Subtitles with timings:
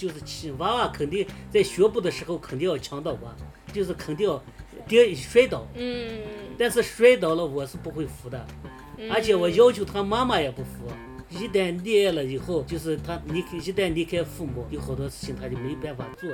[0.00, 3.30] 就是起娃娃肯定在学步的时候肯定要强到我，
[3.70, 4.42] 就是肯定要
[4.88, 5.66] 跌摔倒。
[5.74, 6.22] 嗯，
[6.56, 8.46] 但是摔倒了我是不会扶的，
[9.12, 10.90] 而且我要求他妈妈也不扶。
[11.28, 16.30] 一旦溺爱了以后，就是他离开，一旦离开父母，有好多事情他就没办法做。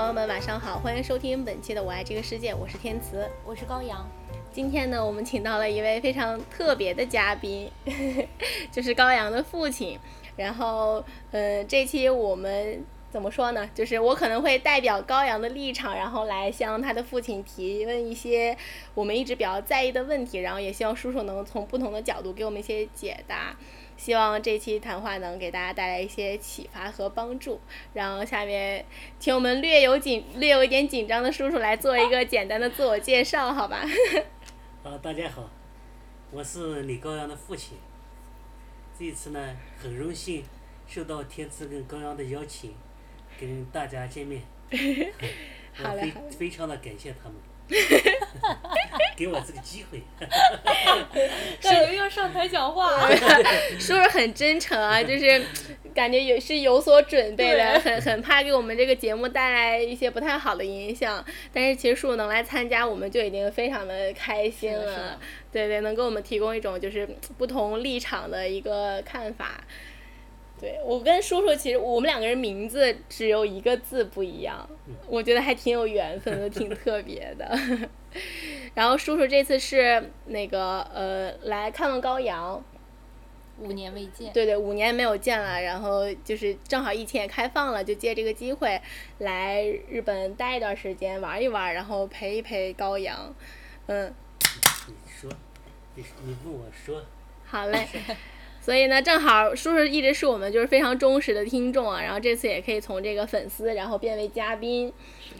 [0.00, 3.28] 朋友们，晚上好，欢迎收听本期的《我爱这个世界》，我是天慈。
[3.44, 4.08] 我是高阳，
[4.50, 7.70] 今天呢，我们请到了一位非常特别的嘉宾，
[8.72, 9.98] 就是高阳的父亲。
[10.36, 13.68] 然后，呃，这期我们怎么说呢？
[13.74, 18.56] 就是我可能会代表高阳的立场，然后来向他的父亲提问一些
[18.94, 23.54] 我们一直比较在意的问题，然后也希望叔叔能从不同的角度给我们一些解答。
[24.00, 27.60] 希望这期谈话能给大家带来一些启发和帮助。
[27.92, 28.82] 然后下面
[29.18, 33.84] 请我们略有紧、略有一点紧张的叔叔来做一个简单的自我介绍，好吧？
[34.82, 35.50] 好， 大家好，
[36.30, 37.76] 我是李高阳的父亲。
[38.98, 40.42] 这一次呢，很荣幸
[40.86, 42.74] 受到天赐跟高阳的邀请，
[43.38, 44.40] 跟大家见面。
[45.76, 47.34] 好嘞非常的感谢他们，
[49.16, 50.02] 给我这个机会。
[51.62, 53.08] 感觉要上台讲话。
[53.78, 55.42] 叔叔很真诚啊，就是
[55.94, 61.24] 感觉有是有所准备的，对很很怕给我们这个节目带来一些不太好的影响。
[61.52, 65.18] 但是其实叔叔能来参加，我们就已经非常的开心了。
[65.52, 69.62] 对对，能给我们提供一种就是不同立场的一个看法。
[70.60, 74.68] 对我跟叔叔，其实我们两个人名字只有一个字不一样，
[75.08, 77.58] 我觉得还挺有缘分的，挺特别的。
[78.74, 82.62] 然后叔叔这次是那个呃来看望高阳，
[83.58, 88.78] 五年未见，对对，五年没有见了，然后就是正好疫情也开放了，就借这个机会
[89.18, 93.34] 来日本待一段时间，玩一玩，然后陪一陪高阳。
[93.86, 94.12] 嗯，
[94.86, 95.30] 你说，
[95.94, 97.02] 你你问我说，
[97.46, 97.88] 好嘞。
[98.60, 104.92] 所以呢，正好叔叔一直是我们就是非常忠实的听众啊，然后这次也可以从这个粉丝，然后变为嘉宾，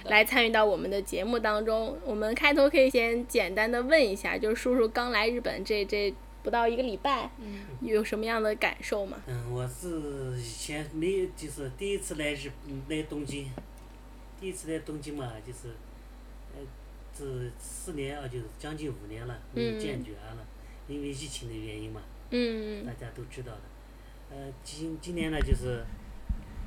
[0.05, 1.99] 来参与到我们的节目当中。
[2.05, 9.19] 我们开头可以先简单的问一下，就是叔叔刚来日本这这不到一个礼拜，嗯，有什么样的感受吗？
[9.27, 13.51] 嗯，我是以前没有就是第一次来日嗯来东京，
[14.41, 15.69] 第一次来东京嘛，就是，
[16.57, 16.61] 呃，
[17.15, 17.25] 这
[17.59, 20.47] 四年啊，就是将近五年了，没有见绝了，
[20.89, 22.01] 因为疫情的原因嘛，
[22.31, 23.61] 嗯大家都知道的。
[24.31, 25.85] 呃，今今年呢，就是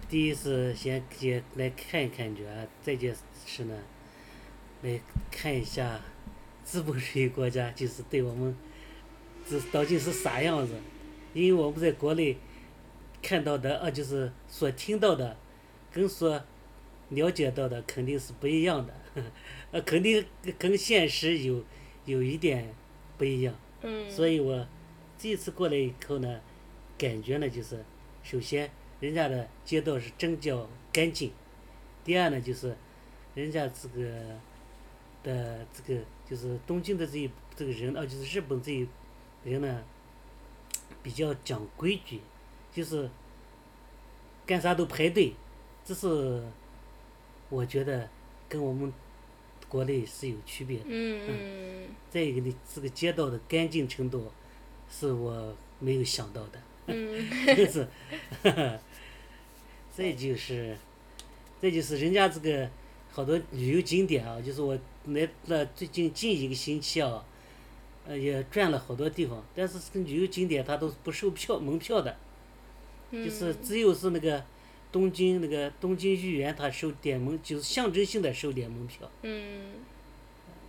[0.09, 2.43] 第一次先先来看一看这，
[2.81, 3.09] 再就
[3.45, 3.75] 是呢，
[4.81, 4.99] 来
[5.31, 5.99] 看一下
[6.63, 8.55] 资本主义国家就是对我们
[9.49, 10.73] 这到底是啥样子，
[11.33, 12.35] 因为我们在国内
[13.21, 15.37] 看到的呃，就是所听到的，
[15.91, 16.41] 跟所
[17.09, 18.93] 了解到的肯定是不一样的，
[19.71, 20.25] 呃，肯定
[20.57, 21.63] 跟现实有
[22.05, 22.73] 有一点
[23.17, 23.55] 不一样。
[23.81, 24.65] 嗯，所以我
[25.23, 26.41] 这一次过来以后呢，
[26.97, 27.81] 感觉呢就是，
[28.23, 28.69] 首先
[28.99, 31.31] 人家的街道是真叫干净，
[32.03, 32.75] 第二呢就是，
[33.33, 34.03] 人家这个
[35.23, 38.85] 的这个就是东京的这一这个人啊，就是日本这一
[39.45, 39.81] 人呢，
[41.01, 42.19] 比较讲规矩，
[42.73, 43.09] 就是
[44.45, 45.33] 干啥都排队，
[45.85, 46.43] 这是
[47.47, 48.09] 我觉得
[48.49, 48.91] 跟我们
[49.69, 50.83] 国内是有区别的。
[50.89, 54.29] 嗯再一个呢，这个街道的干净程度，
[54.99, 57.29] 是我没有想到的，嗯。
[57.55, 57.87] 真是，
[59.91, 60.77] 再就是，
[61.59, 62.69] 再就是人家这个
[63.11, 64.77] 好多旅游景点啊，就是我
[65.07, 67.25] 来了最近近一个星期啊，
[68.05, 72.15] 呃，也转了好多地方，但是这个旅游景点它都是不售票门票的，
[73.11, 74.43] 嗯，就是只有是那个
[74.91, 79.09] 东京那个东京御园它收点门，就是象征性的收点门票。
[79.23, 79.73] 嗯。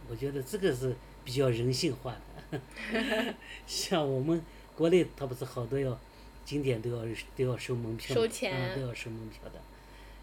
[0.07, 2.15] 我觉得这个是比较人性化
[2.51, 2.61] 的，
[3.67, 4.41] 像我们
[4.77, 5.99] 国内，它不是好多要
[6.45, 7.03] 景点都要
[7.37, 9.61] 都要收门票吗，收钱嗯，都要收门票的。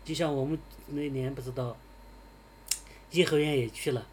[0.03, 1.75] 就像我们那年不是到
[3.11, 4.05] 颐和园也去了，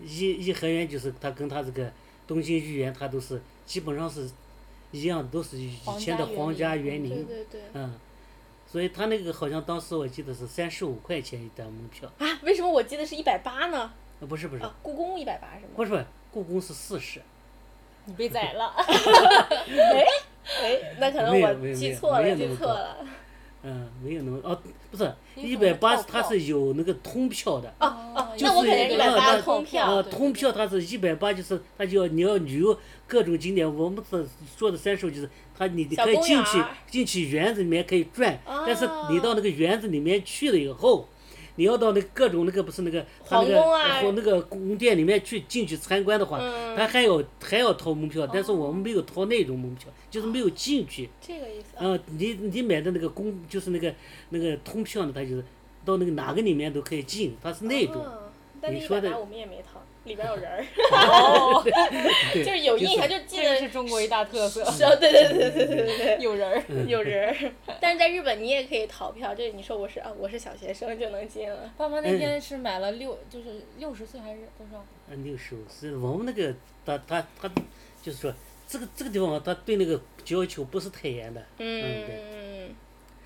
[0.00, 1.92] 颐颐和园就是它跟它这个
[2.26, 4.30] 东京御园，它都是基本上是
[4.90, 7.94] 一样，都是以前的皇家园林，对对对嗯，
[8.66, 13.80] 所以它那个好像当时我记得是三十五块钱一张门票，啊，为什么我记得是一百八呢？
[14.20, 15.70] 啊不是不是啊，故宫一百八是吗？
[15.74, 17.20] 不是不是，故宫是四十。
[18.06, 18.74] 你被宰了。
[20.60, 22.96] 哎，那可能我记错了，记错了。
[23.64, 24.58] 嗯，没有那么哦，
[24.90, 27.72] 不是一百八它是有那个通票的。
[27.78, 32.76] 哦就那我肯定是180呃通票呃，通票它是一百八，就是它就要你要旅游
[33.06, 33.64] 各种景点。
[33.72, 34.26] 我们是
[34.58, 38.36] 说的三寿，就是它你你可以进去进去园子里面可以转，
[38.66, 41.06] 但是你到哦那个园子里面去了以后，
[41.56, 46.38] 你要到那各种那个不是那个它那个皇宫啊呃那个宫殿里面去进去参观的话，
[46.76, 51.08] 他还要还要掏门票，但是我们没有掏那种门票，就是没有进去。
[51.20, 51.76] 这个意思。
[51.78, 53.92] 嗯，你你买的那个公就是那个
[54.30, 55.44] 那个通票呢，它就是
[55.84, 58.04] 到那个哪个里面都可可以进，它是那种。
[58.70, 61.62] 你说的我们也没掏，里边有人儿，哦，
[62.34, 64.64] 就是有印象，就记这个得是中国一大特色，
[64.96, 66.18] 对对对对对对对。
[66.20, 66.62] 有人儿。
[66.88, 71.72] 有人儿，但是在日本你也可以逃票，就是你说我是啊，我是小学生就能进了。
[71.76, 74.84] 爸妈那天是买了六，就是六十岁还是多少？
[75.08, 77.48] 呃，六十五岁我们那个他他他
[78.02, 78.34] 就是说
[78.66, 81.40] 这个这个地方他对那个要求不是太严的。
[81.58, 82.74] 嗯对，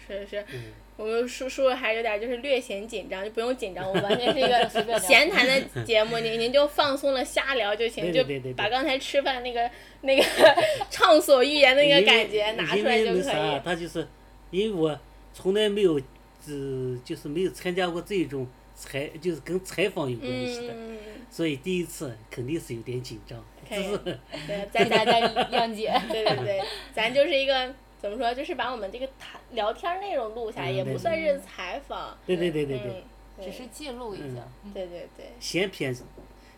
[0.06, 4.42] 是是，嗯，我们叔叔还有点就是略显紧张，就不用紧张，我完全是一
[4.86, 8.24] 个闲谈的节目，您您就放松了瞎聊就行，就
[8.56, 9.70] 把刚才吃饭那个
[10.00, 10.24] 那个
[10.90, 13.60] 畅所欲言的那个感觉拿出来就可因为那啥以，。
[13.64, 14.06] 他就是
[14.50, 14.98] 因为我
[15.34, 16.00] 从来没有
[16.48, 20.98] 呃就是没有参加过这种采就是跟采访有关系的，嗯，
[21.30, 23.44] 所以第一次肯定是有点紧张。
[23.68, 25.92] 可以只是对，咱大咱家谅解。
[26.08, 26.62] 对对对，
[26.94, 27.74] 咱就是一个
[28.08, 32.16] 怎么说，就是把我们这个谈聊天内容录下来，也不算是采访。
[32.26, 33.04] 对对对对对，
[33.38, 34.42] 嗯，只是记录一下。
[34.64, 35.94] 嗯对对对，闲篇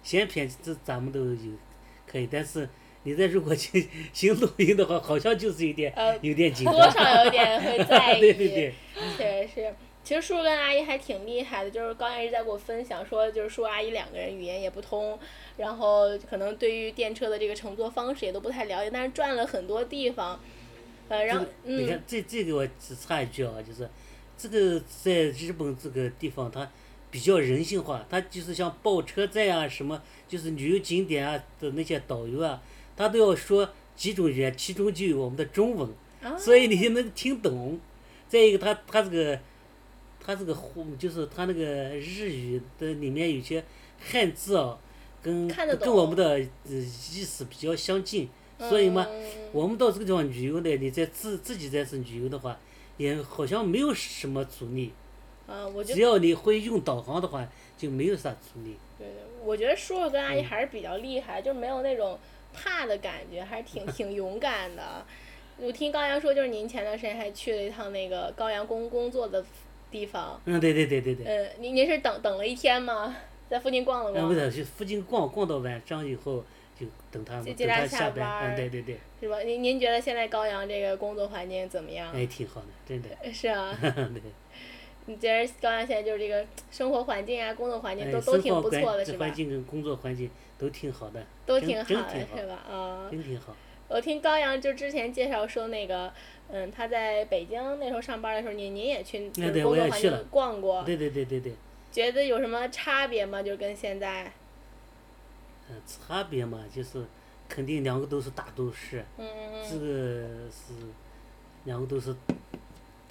[0.02, 1.36] 闲篇这咱们都有
[2.06, 2.68] 可以，但是
[3.04, 6.74] 你在如果去行录音的话，好像就是有点呃，有点紧张。
[6.74, 8.20] 多少有点会 在意。
[8.20, 8.74] 对对对，
[9.16, 9.74] 确实是。
[10.04, 15.18] 其实叔叔跟阿姨还挺厉害的，就是刚才一直在给我分享说，就是叔叔阿姨两个人语言也不通，
[15.58, 20.40] 然后可能对于电车的这个乘坐方式也都不太了解，但是转了很多地方，
[21.08, 23.88] 呃，然后嗯这个你看，这这个我只插一句啊，就是
[24.36, 26.70] 这个在日本这个地方，它
[27.10, 32.62] 比较人性化，它就是像报车站啊，什么就是旅游景点啊的那些导游啊，
[32.96, 35.88] 他都要说几种语言，其中就有我们的中文，
[36.22, 37.80] 啊所以你就能听懂。
[38.28, 39.40] 再一个，他他这个
[40.22, 41.64] 他这个互就是他那个
[41.96, 43.64] 日语的里面有些
[43.98, 44.78] 汉字啊，
[45.22, 48.28] 跟跟我们的呃意思比较相近，
[48.58, 49.06] 所以嘛。
[49.10, 52.58] 嗯我们到这个地方旅游呢，你在自自己在这旅游的话，
[52.98, 54.92] 也好像没有什么阻力。
[55.46, 58.76] 啊，我觉只要你会用导航的话，就没有啥阻力。
[58.98, 62.18] 对对，我觉得叔叔跟阿姨嗯还是比较厉害，就没有那种
[62.52, 65.02] 怕的感觉，还是挺 挺勇敢的。
[65.56, 69.42] 我听高阳说，就是您前段时间还去了一趟那个高阳工工作的
[69.90, 71.24] 地方，嗯，对对对对对。
[71.24, 73.16] 嗯，您您是等等了一天吗？
[73.48, 76.44] 在附近逛了嗯，逛不，是，去附近逛逛到晚上以后，就
[77.10, 78.26] 等他接接他下班。
[78.26, 79.40] 儿嗯，对对对，是吧？
[79.40, 82.12] 您您觉得现在高阳这个工作环境怎么样？
[82.12, 83.08] 哎，挺好的，真的。
[83.32, 84.22] 是啊， 对。
[85.06, 89.34] 你觉得高阳现在就是这个生活环境啊、工作环境哎，都都挺不错的，是吧环？
[89.34, 90.28] 境跟工作环境
[90.58, 92.54] 都挺好的，都挺好的，是吧？
[92.70, 93.08] 啊。
[93.10, 93.56] 真挺好。
[93.88, 96.12] 我听高阳就之前介绍说那个，
[96.50, 101.54] 嗯，他在北京那时候上班的时候，您您也去工作环境逛过，对对对对对，
[101.90, 103.42] 觉得有什么差别吗？
[103.42, 104.30] 就跟现在，
[105.70, 107.04] 嗯，差别嘛，就是
[107.48, 109.04] 肯定两个都是大都市。
[109.16, 109.26] 嗯
[109.68, 109.86] 这个
[110.50, 110.72] 是
[111.64, 112.14] 两个都是，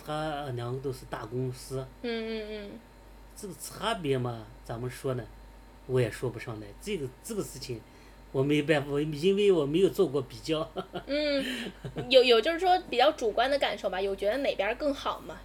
[0.04, 2.72] 他两个都是大公司，嗯嗯嗯
[3.36, 5.24] 这个差别嘛，怎么说呢？
[5.86, 6.68] 我也说不上来。
[6.82, 7.80] 这个这个事情，
[8.32, 10.68] 我没办法，我因为我没有做过比较。
[11.06, 11.46] 嗯
[11.96, 15.38] 嗯，有有就是说比较主观的感受吧，有觉得哪边更好吗？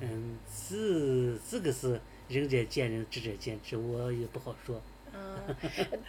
[0.00, 4.80] 嗯，这这个是仁者见仁，智者见智，我也不好说。
[5.16, 5.48] 啊，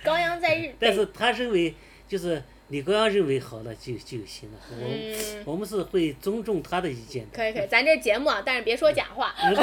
[0.04, 1.74] 高阳在日， 但是他认为，
[2.08, 4.58] 就是李高阳认为好了就就行了。
[4.72, 7.30] 我们、嗯，我们是会尊重他的意见的。
[7.36, 9.34] 可以可以，咱这节目啊，但是别说假话。
[9.40, 9.56] 不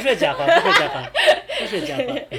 [0.00, 1.10] 说假话，不说假话，
[1.60, 2.38] 不说假话。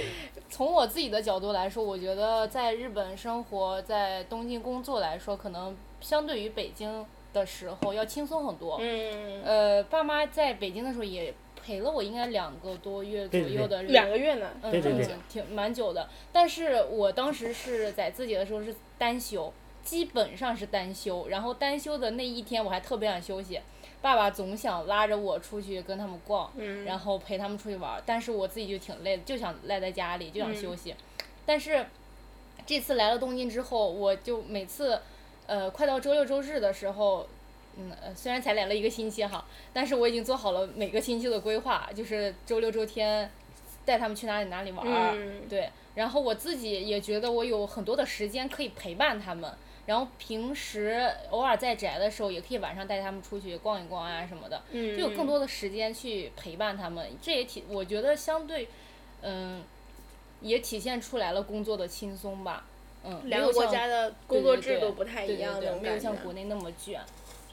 [0.49, 8.77] 从我自己的角度来说，我觉得在日本生活，在东京工作来说，可能相对于北京的时候要轻松很多。
[8.79, 14.51] 嗯，呃，爸妈在北京的时候也陪了我，应该两个多月左右的日两个月呢。
[14.61, 16.09] 嗯，对对对挺挺蛮久的。
[16.31, 19.51] 但是我当时是在自己的时候是单休，
[19.83, 21.27] 基本上是单休。
[21.29, 23.59] 然后单休的那一天，我还特别想休息。
[24.01, 30.93] 爸爸总想拉着我出去跟他们逛，嗯，然后陪他们出去玩，但是我自己就挺累的，就想赖在家里，就想嗯休息。
[31.45, 31.85] 但是
[32.65, 34.99] 这次来了东京之后，我就每次，
[35.47, 37.25] 呃，快到周六周日的时候，
[37.77, 43.31] 嗯，呃虽然才来了一个星期哈，但是我已经做好了每个星期的规划，就是周六周天
[43.85, 49.51] 带他们去哪里哪里玩儿，嗯，对，然后我自己也觉得我有很多的时间可以陪伴他们，
[49.85, 57.05] 然后平时偶尔在宅的时候，也可以晚上带他们出去逛一逛啊什么的，嗯，就有更多的时间去陪伴他们。
[57.21, 58.69] 这也体，我觉得相对，
[59.21, 59.63] 嗯，
[60.41, 62.65] 也体现出来了工作的轻松吧。
[63.05, 65.99] 嗯，两个国家的工作制度不太一样，没有。
[65.99, 67.01] 像国内那么卷。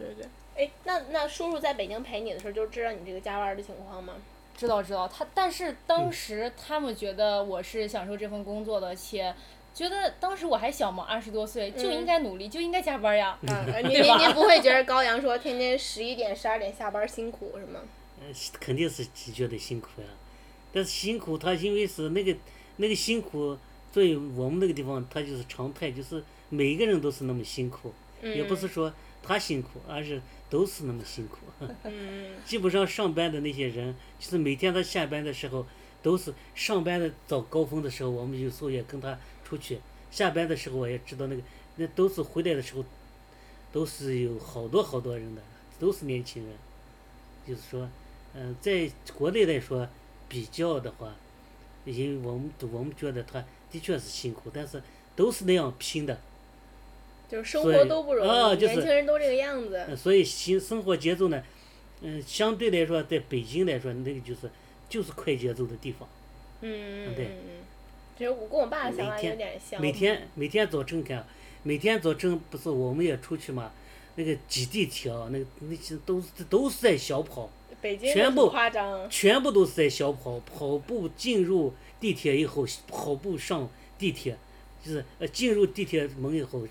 [0.00, 0.26] 对对。
[0.57, 4.14] 哎，那那叔叔在北京陪你的时候，就知道你这个加班的情况吗？
[4.57, 9.35] 知道知道，他但是当时他们觉得我是享受这份工作的，且
[9.73, 13.38] 觉得当时我还小嘛，二十多岁就应该努力，就应该加班呀。
[13.49, 17.80] 啊，您您您不会觉得高阳说天天十一点十二点下班辛苦是吗？
[18.21, 18.26] 呃，
[18.59, 20.09] 肯定是觉得辛苦呀，
[20.75, 22.37] 但是辛苦，他因为是那个
[22.76, 23.57] 那个辛苦，
[23.90, 28.92] 作为我们那个地方，他就是常态，就是每一个人都是那么辛苦，也不是说
[29.23, 31.39] 他辛苦，而是都是那么辛苦。
[31.85, 35.67] 嗯基本上上班的那些人，就是每天他下班的时候，
[36.03, 39.77] 都是上班的早高峰的时候，我们有时候也跟他出去；
[40.11, 41.43] 下班的时候，我也知道那个，
[41.77, 42.85] 那都是回来的时候，
[43.71, 45.43] 都是有好多好多人的，
[45.79, 46.53] 都是年轻人。
[47.47, 47.89] 就是说，
[48.35, 49.89] 嗯、在国内来说
[50.29, 51.15] 比较的话，
[51.85, 54.83] 因为我们我们觉得他的确是辛苦，但是
[55.15, 56.21] 都是那样拼的。
[57.31, 59.77] 就是生活都不容易，啊就是年轻人都这个样子。
[59.77, 61.43] 呃所以新生活节奏呢，
[62.03, 64.51] 嗯、相对来说，在北京来说，那个就是
[64.89, 66.09] 就是快节奏的地方。
[66.63, 67.51] 嗯嗯对嗯嗯。
[68.19, 69.81] 其实我跟我爸的想法有点像。
[69.81, 71.25] 每天每天早晨看，
[71.63, 73.71] 每天早晨不是我们也出去嘛，
[74.17, 77.49] 那个挤地铁啊，那个那些都是都是在小跑，
[77.81, 79.09] 北京很全部夸张。
[79.09, 84.37] 全部都是在小跑，跑步进入地铁以后，跑步上地铁，
[84.85, 86.67] 就是呃进入地铁门以后，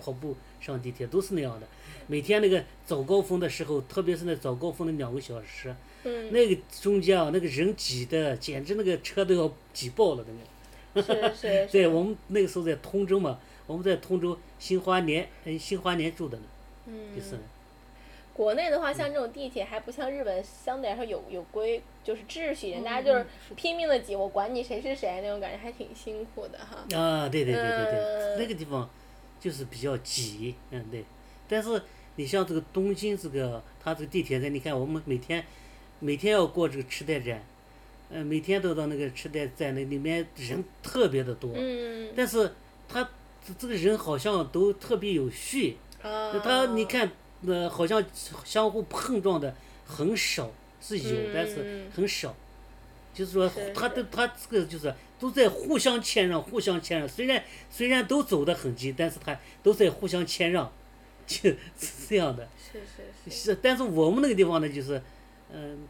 [0.00, 1.66] 跑步上地铁都是那样的。
[2.06, 11.06] 每天那个早高峰的时候，特别是那早高峰的两个小时，嗯，那个中间啊，那个人挤的，简直那个车都要挤爆了那个。
[11.06, 11.66] 是是 是。
[11.70, 16.44] 对我们那个时候在通州嘛，我们在通州新华年，嗯，新华年住的呢，
[16.86, 17.14] 嗯。
[17.14, 17.36] 就是。
[18.32, 26.78] 国内的话，像这种地铁还不像日本，相对来说有有规，就是秩序，人家就是拼命的挤，我管你谁是谁那种感觉，还挺辛苦的哈。
[26.98, 28.88] 啊，对对对对对，嗯那个地方
[29.40, 31.04] 就是比较挤，嗯对。
[31.48, 31.82] 但是
[32.16, 35.44] 你像这个东京这个，它这个地铁站，你看我们每天
[35.98, 37.42] 每天要过这个池袋站，
[38.10, 42.12] 呃，每天都到那个池袋站那里面人特别的多，嗯。
[42.14, 42.52] 但是
[42.88, 43.02] 他
[43.44, 46.38] 这这个人好像都特别有序，啊。
[46.38, 47.10] 他你看，
[47.46, 48.04] 呃，好像
[48.44, 49.56] 相互碰撞的
[49.86, 52.36] 很少，是有，但是嗯很少。
[53.12, 57.08] 就是说他的他这个就是都在互相谦让，互相谦让。
[57.08, 60.72] 虽然虽然都走得很近，但是他都在互相谦让，
[61.26, 61.56] 就是
[62.08, 62.48] 这样的。
[62.72, 63.36] 是是是。
[63.52, 65.02] 是，但是我们那个地方呢，就是，
[65.52, 65.80] 嗯、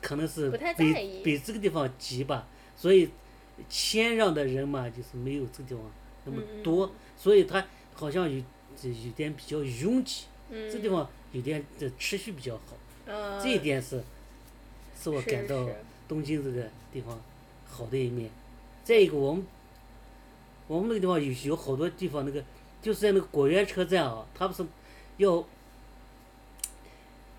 [0.00, 2.46] 可能是比比这个地方急吧，
[2.76, 3.08] 所以
[3.68, 5.82] 谦让的人嘛，就是没有这个地方
[6.24, 8.42] 那么嗯嗯多，所以他好像有
[8.80, 10.70] 这有点比较拥挤，嗯。
[10.70, 13.40] 这地方有点这持续比较好，啊。
[13.42, 14.04] 这一点是
[15.02, 15.74] 是我感到是
[16.08, 17.20] 东京这个地方
[17.68, 18.30] 好的一面。
[18.82, 19.46] 再一个，我们
[20.66, 22.42] 我们那个地方有有好多地方，那个
[22.80, 24.66] 就是在那个果园车站啊，他不是
[25.18, 25.46] 要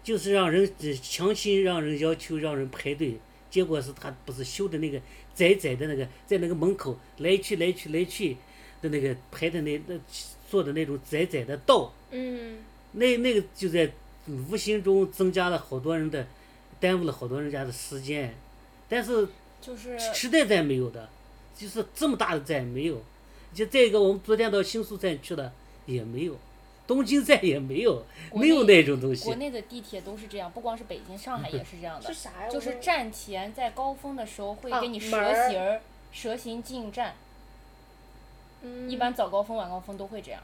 [0.03, 3.17] 就是让人呃强行让人要求让人排队，
[3.49, 5.01] 结果是他不是修的那个
[5.33, 8.37] 窄窄的那个，在那个门口来去来去来去
[8.81, 9.99] 的那个排的那那
[10.49, 12.57] 做的那种窄窄的道，嗯。
[12.91, 13.87] 那那个就在
[14.25, 16.25] 无形中增加了好多人的，
[16.79, 18.35] 耽误了好多人家的时间，
[18.89, 19.27] 但是
[19.61, 21.07] 就是池袋站没有的，
[21.55, 23.01] 就是这么大的站没有，
[23.53, 25.53] 就再一个我们昨天到新宿站去了
[25.85, 26.35] 也没有，
[26.87, 28.03] 东京站也没有，
[28.33, 29.35] 没有那种东西国。
[29.35, 32.19] 内的地铁都是这样，不光是北京，上海也是这样的 是。
[32.19, 32.49] 啥呀？
[32.49, 35.79] 就是站前在高峰的时候会啊给你蛇形、
[36.11, 37.13] 蛇形进站，
[38.63, 40.41] 嗯一般早高峰、晚高峰都会这样。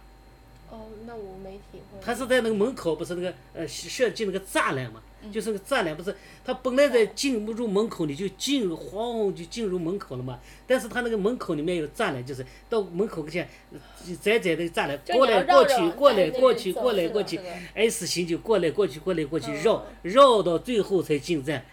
[0.70, 2.00] 哦，那我没体会。
[2.02, 10.40] 他是在那个门口，不是那个呃设计那个栅栏嘛，嗯就是个栅栏，不是他本来在进不入门口，你就进入晃就进入门口了嘛。
[10.68, 13.80] 但是他那个门口里面有栅栏，就是到门口前呃
[14.22, 17.40] 窄窄的栅栏，过来过去，过来过去，过来过去
[17.74, 19.62] ，S 型就过来过去，过来过去嗯。
[19.64, 21.66] 绕绕到最后才进站。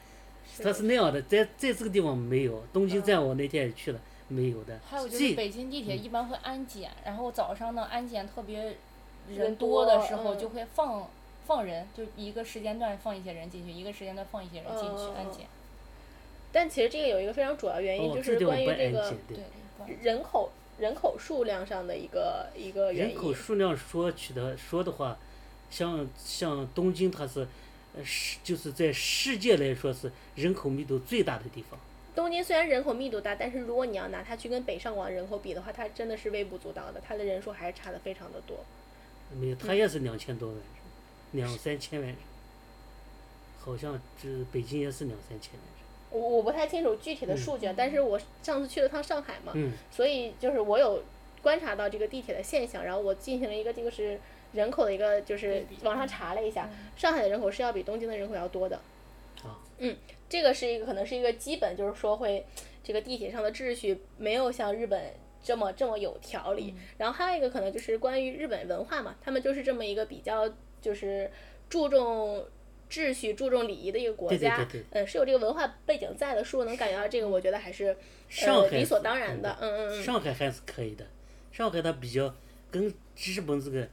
[0.62, 4.78] 他是那样的，在在这个地方没有，东京站我那天也去了，没有的。
[4.84, 8.74] 还有就是北京地铁一般会安检，然后早上呢安检特别人
[9.34, 11.08] 人多的时候就会放
[11.46, 15.46] 放人，就一个时间段放一些人进去，一个时间段放一些人进去安嗯检。
[16.52, 19.38] 但其实这个有一个非常主要原因，哦，就是关于这个对
[20.02, 23.22] 人口人口数量上的一个一个原因人。
[23.22, 25.18] 口数量说起的说的话，
[25.70, 27.46] 像像东京，它是，
[27.96, 31.80] 呃世就是在世界来说是人口密度最大的地方。
[32.14, 38.58] 东京虽然人口密度大，但是如果你要拿它去跟北上广人口比的话，它真的是微不足道的，它的人数还是差的非常的多。
[39.40, 40.66] 没有，它也是两千多万人，
[41.32, 42.16] 两三千万人，
[43.60, 45.72] 好像这北京也是两三千万人。
[46.10, 51.02] 我我不太清楚具体的数据，但是我上次去了趟上海嘛，嗯所以就是我有
[51.40, 54.20] 观察到这个地铁的现象，然后我进行了一个这个是
[54.52, 58.76] 人口的一个就是网上查了一下，上海的人口是要比东京的人口要多的。
[59.42, 59.96] 啊，嗯，
[60.28, 62.44] 这个是一个可能是一个基本，就是说会
[62.84, 66.74] 这个地铁上的秩序没有像日本这么这么有条理。
[66.98, 70.46] 然后还有一个可能就是关于日本文化嘛，他们就是这么一个比较
[70.82, 71.30] 就是
[71.70, 72.44] 注重。
[72.90, 76.44] 秩序注重礼仪的一个国家，对对嗯，是有这个文化背景在的。
[76.44, 77.96] 叔能感觉到这个，我觉得还是
[78.28, 80.04] 上海呃理所当然的，嗯嗯嗯嗯。
[80.04, 81.06] 上海还是可以的，
[81.50, 82.34] 上海它比较
[82.70, 83.88] 跟日本这个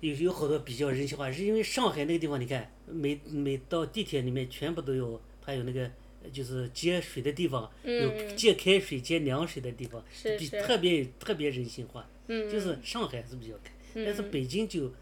[0.00, 5.90] 有有好多比较人性化，是因为上海那个地方，你看每每到地铁里面全部都有，它有那个
[6.24, 12.06] 呃就是接水的地方，有嗯接开水、接凉水的地方，比是是特别特别人性化。
[12.26, 14.92] 嗯，就是上海是比较开，嗯但是北京就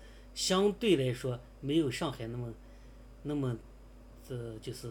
[0.41, 2.55] 相对来说没有上海那么
[3.23, 3.55] 那么
[4.27, 4.89] 这就是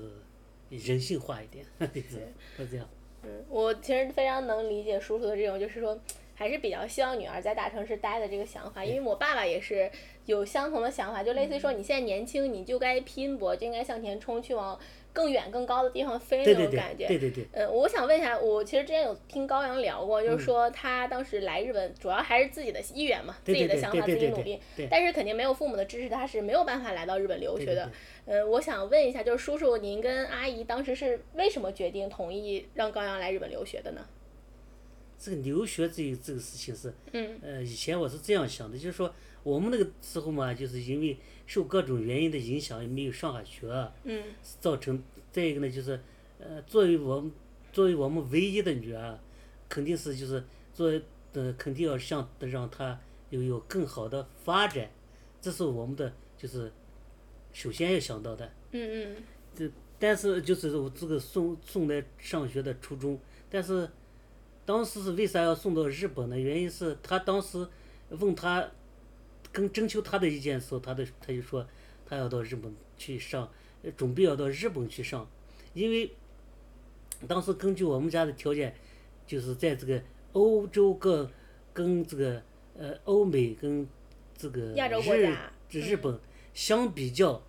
[0.70, 2.20] 人性化一点， 就是
[2.56, 2.88] 是这样。
[3.24, 6.00] 嗯，我其实非常能理解叔叔的这种，就是说
[6.36, 9.92] 还是比较希望女儿在大城市待的这个想法，因为我爸爸也是
[10.28, 14.80] 有相同的想法，就类似于说你现在年轻，你就该拼搏，就应该向前冲，去往
[15.12, 17.08] 更远更高的地方飞那种感觉。
[17.08, 27.92] 对对对，嗯，我想问一下，我其实之前有听高阳聊过，嗯就是说他当时来日本，主要还是自己的意愿嘛，自己的想法，自己努力，但是肯定没有父母的支持，他是没有办法来到日本留学的。
[28.26, 34.06] 呃，我想问一下，就是叔叔，您跟阿姨当时是为什么决定同意让高阳来日本留学的呢？
[35.22, 39.14] 这个留学这这个事情是，嗯呃，以前我是这样想的，就是说
[39.44, 41.18] 我们那个时候嘛，就是因为
[41.50, 44.24] 受各种原因的影响，也没有上下学，嗯
[44.62, 45.02] 造成
[45.32, 46.00] 再一个呢，就是
[46.38, 47.32] 呃，作为我们
[47.74, 49.18] 作为我们唯一的女儿，
[49.68, 51.02] 肯定是就是作为
[51.34, 53.00] 呃，肯定要想让她
[53.32, 54.92] 有有更好的发展，
[55.42, 56.72] 这是我们的就是
[57.52, 58.46] 首先要想到的。
[58.74, 59.16] 嗯嗯
[59.56, 63.90] 这但是就是我这个送送来上学的初衷，但是
[64.68, 66.40] 当时是为啥要送到日本呢？
[66.40, 67.68] 原因是他当时
[68.10, 68.70] 问他
[69.52, 71.66] 跟征求他的意见的时候，他的他就说
[72.06, 73.52] 他要到日本去上，
[73.84, 75.28] 呃准备要到日本去上，
[75.74, 76.12] 因为
[77.28, 78.76] 当时根据我们家的条件，
[79.26, 80.02] 就是在这个
[80.34, 81.30] 欧洲各
[81.74, 82.42] 跟这个
[82.78, 83.88] 呃欧美跟
[84.38, 86.20] 这个亚洲国日家日本
[86.54, 87.42] 相比较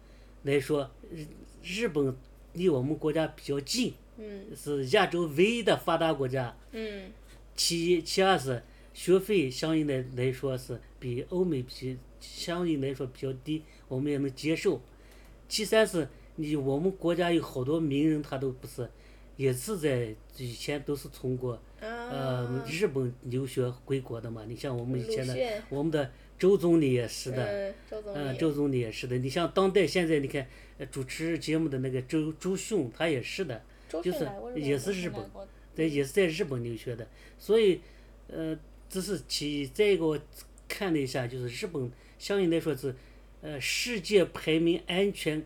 [0.42, 1.26] 来说，日
[1.62, 2.16] 日本
[2.54, 4.46] 离我们国家比较近，嗯。
[4.56, 6.56] 是亚洲唯一的发达国家。
[6.72, 7.12] 嗯。
[7.54, 14.80] 其一，其二是学费相应的来说是比欧美比相应来说比较低，我们也能接受。
[15.48, 18.88] 其三是你我们国家有好多名人，他都不是，
[19.36, 24.44] 也是在以前都是通过呃啊，日本留学回国的嘛。
[24.46, 25.36] 你像我们以前的
[25.68, 29.18] 我们的周总理也是的，嗯，周总嗯，理，周总理也是的。
[29.18, 30.46] 你像当代现在你看
[30.78, 37.06] 呃主持节目的那个周周迅，他也是的，就是也是日本来过对，也是在日本留学的，
[37.38, 37.80] 所以，
[38.26, 38.58] 呃，
[38.90, 39.66] 这是其一。
[39.66, 40.20] 再一个，我
[40.68, 42.94] 看了一下，就是日本相应来说是，
[43.40, 45.42] 呃，世界排名安全，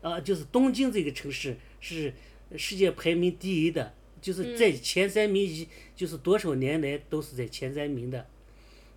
[0.00, 2.12] 啊、就是东京这个城市是
[2.56, 8.26] 世界排名第一的，就是在前三名以，就是多少年来都是在前三名的。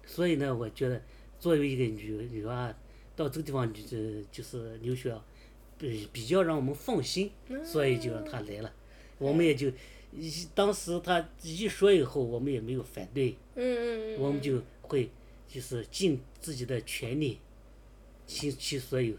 [0.06, 1.04] 所以呢，我觉得
[1.40, 2.74] 作为一个女女娃
[3.16, 5.16] 到这个地方就是就是留学，
[5.78, 7.30] 比比较让我们放心，
[7.64, 8.74] 所以就让她来了。
[9.20, 9.72] 我们也就
[10.56, 15.10] 当时他一说以后，我们也没有反对，嗯嗯嗯，我们就会
[15.48, 17.40] 就是尽自己的全力，
[18.26, 19.14] 倾其所有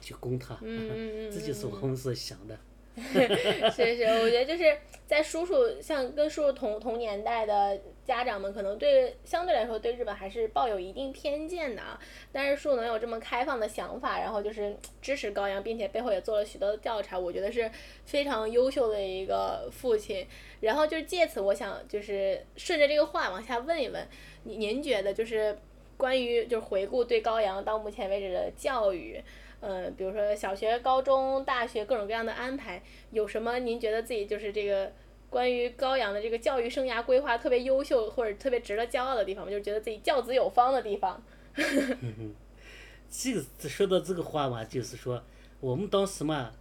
[0.00, 0.54] 去供他。
[0.62, 2.58] 嗯嗯嗯 这就是我们所想的。
[2.96, 4.64] 是是，我觉得就是
[5.06, 11.98] 在叔叔像跟叔叔同同年代的家长们，可能对相对来说对日本还是抱有一定偏见的啊。
[12.32, 17.70] 但是树能有这么开放的想法，然后就是支持高阳，并且背后也做了许多的调查，我觉得是
[18.04, 20.24] 非常优秀的一个父亲。
[20.60, 24.06] 然后就是借此，我想就是顺着这个话往下问一问，
[24.44, 25.58] 您您觉得就是
[25.96, 29.20] 关于就是回顾对高阳到目前为止的教育。
[29.58, 34.92] 呃，比如说小学、高中、大学各种各样的安排，有什么您觉得自己就是这个
[35.36, 39.50] 关于高阳的这个教育生涯规划特别优秀或者特别值得骄傲的地方吗？
[39.50, 41.22] 就是觉得自己教子有方的地方。
[43.10, 45.22] 这个说到这个话嘛，就是说
[45.60, 46.52] 我们当时嘛，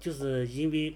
[0.00, 0.94] 就是因为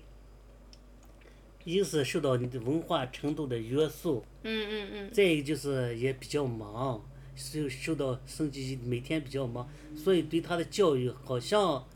[1.64, 11.86] 一是受到你的文化程度的约束，嗯嗯嗯再一个就是也比较忙，受受到升级每天比较忙，所以对他的教育好像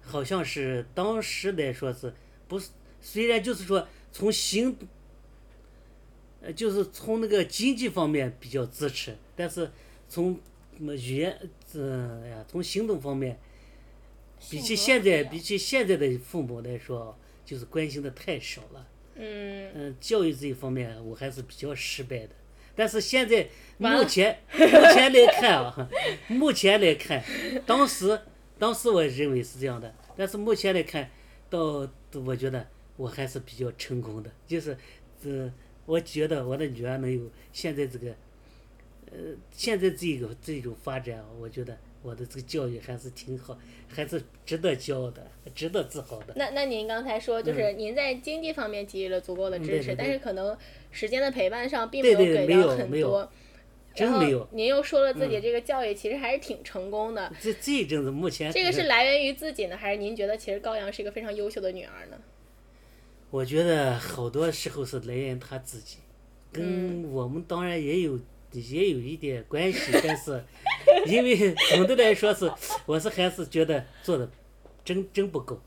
[0.00, 2.14] 好像是当时来说是
[2.46, 2.68] 不是？
[3.10, 4.76] 虽然就是说从行，
[6.42, 9.70] 呃，就是从那个经济方面比较支持，但是
[10.10, 10.38] 从
[10.76, 11.40] 么语言，
[11.72, 13.40] 嗯、哎呀，从行动方面，
[14.50, 17.16] 比起现在比起现在的父母来说，
[17.46, 18.86] 就是关心的太少了。
[19.14, 22.30] 嗯，嗯，教育这一方面我还是比较失败的。
[22.76, 24.58] 但是现在目前 目
[24.92, 25.88] 前来看啊，
[26.28, 27.24] 目前来看，
[27.64, 28.20] 当时
[28.58, 31.10] 当时我认为是这样的，但是目前来看，
[31.48, 32.68] 到我觉得
[32.98, 34.76] 我还是比较成功的，就是
[35.24, 35.50] 呃，
[35.86, 38.08] 我觉得我的女儿能有现在这个，
[39.10, 39.16] 呃，
[39.50, 43.56] 现在这个这种发展啊，我觉得我的这个教育还是挺好，
[43.88, 46.34] 还是值得骄傲的，值得自豪的。
[46.36, 50.58] 那那您刚才说，就是您在经济方面给予了足够的支持，嗯对对对但是可能
[50.90, 53.32] 时间的陪伴上并没有给到很有没有多。
[53.96, 62.17] 然后真没有您又说了自己嗯这个教育其实还是挺成功的，这这一阵子目前这个是来源于自己呢，还是您觉得其实高阳是一个非常优秀的女儿呢？
[63.30, 65.98] 我觉得好多时候是来源他自己，
[66.54, 67.02] 嗯。
[67.02, 68.18] 跟我们当然也有
[68.52, 70.42] 也有一点关系，但是
[71.06, 72.50] 因为总的来说是，
[72.86, 74.30] 我是还是觉得做的
[74.84, 75.60] 真真不够，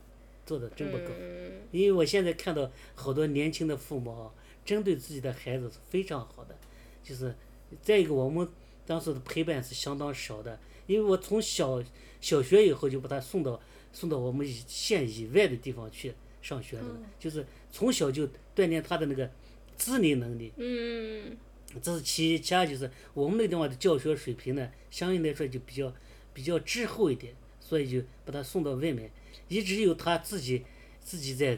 [0.46, 1.06] 做的真不够。
[1.20, 1.62] 嗯。
[1.72, 4.32] 因为我现在看到好多年轻的父母啊，
[4.66, 6.56] 针对自己的孩子是非常好的，
[7.04, 7.34] 就是
[7.82, 8.48] 再一个我们
[8.86, 11.82] 当时的陪伴是相当少的，因为我从小
[12.20, 13.62] 小学以后就把他送到
[13.94, 16.84] 送到我们县以外的地方去上学的，
[17.20, 19.30] 就是从小就锻炼他的那个
[19.76, 20.52] 自理能力。
[20.58, 21.38] 嗯
[21.82, 25.94] 这是其一，其二就是我们那个地方的教学水平呢，相应来说就比较
[26.34, 29.10] 比较滞后一点，所以就把他送到外面，
[29.48, 30.66] 一直有他自己
[31.00, 31.58] 自己在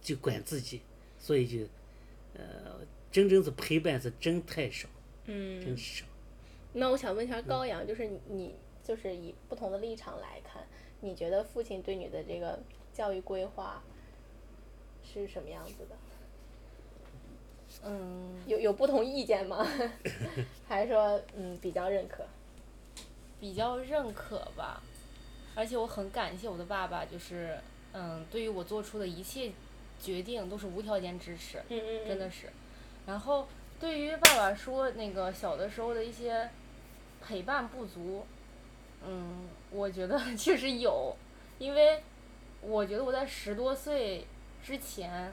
[0.00, 0.80] 就管自己，
[1.18, 1.66] 所以就
[2.32, 2.80] 呃
[3.10, 4.88] 真正是陪伴是真太少，
[5.26, 6.06] 嗯真少。
[6.72, 10.66] 那我想问一下高阳，就是你你就是以不同的立场来看，
[11.02, 12.58] 你觉得父亲对你的这个
[12.90, 13.84] 教育规划
[15.20, 15.96] 是什么样子的？
[17.84, 19.66] 嗯，有有不同意见吗？
[20.68, 22.24] 还是说嗯比较认可？
[23.40, 24.80] 比较认可吧，
[25.54, 27.58] 而且我很感谢我的爸爸，就是
[27.92, 29.50] 嗯，对于我做出的一切
[30.00, 32.48] 决定都是无条件支持，嗯嗯真的是。
[33.06, 33.48] 然后
[33.80, 36.48] 对于爸爸说那个小的时候的一些
[37.20, 38.24] 陪伴不足，
[39.04, 41.16] 嗯，我觉得 确实有，
[41.58, 42.00] 因为
[42.60, 44.24] 我觉得我在十多岁
[44.62, 45.32] 之前，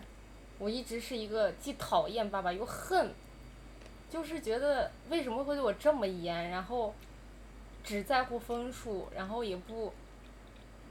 [0.58, 3.13] 我一直是一个既讨厌爸爸又恨，
[4.10, 6.94] 就是觉得为什么会对我这么严，然后
[7.84, 9.94] 只在乎分数，然后也不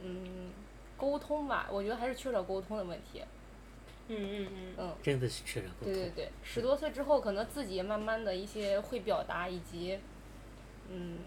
[0.02, 0.50] 嗯
[0.96, 3.22] 沟通吧，我觉得还是缺少沟通的问题。
[4.10, 5.92] 嗯嗯嗯嗯，真的是缺少沟通。
[5.92, 9.98] 对对对，十多岁之后，可能自己慢慢的一些会表达以及
[10.88, 11.18] 嗯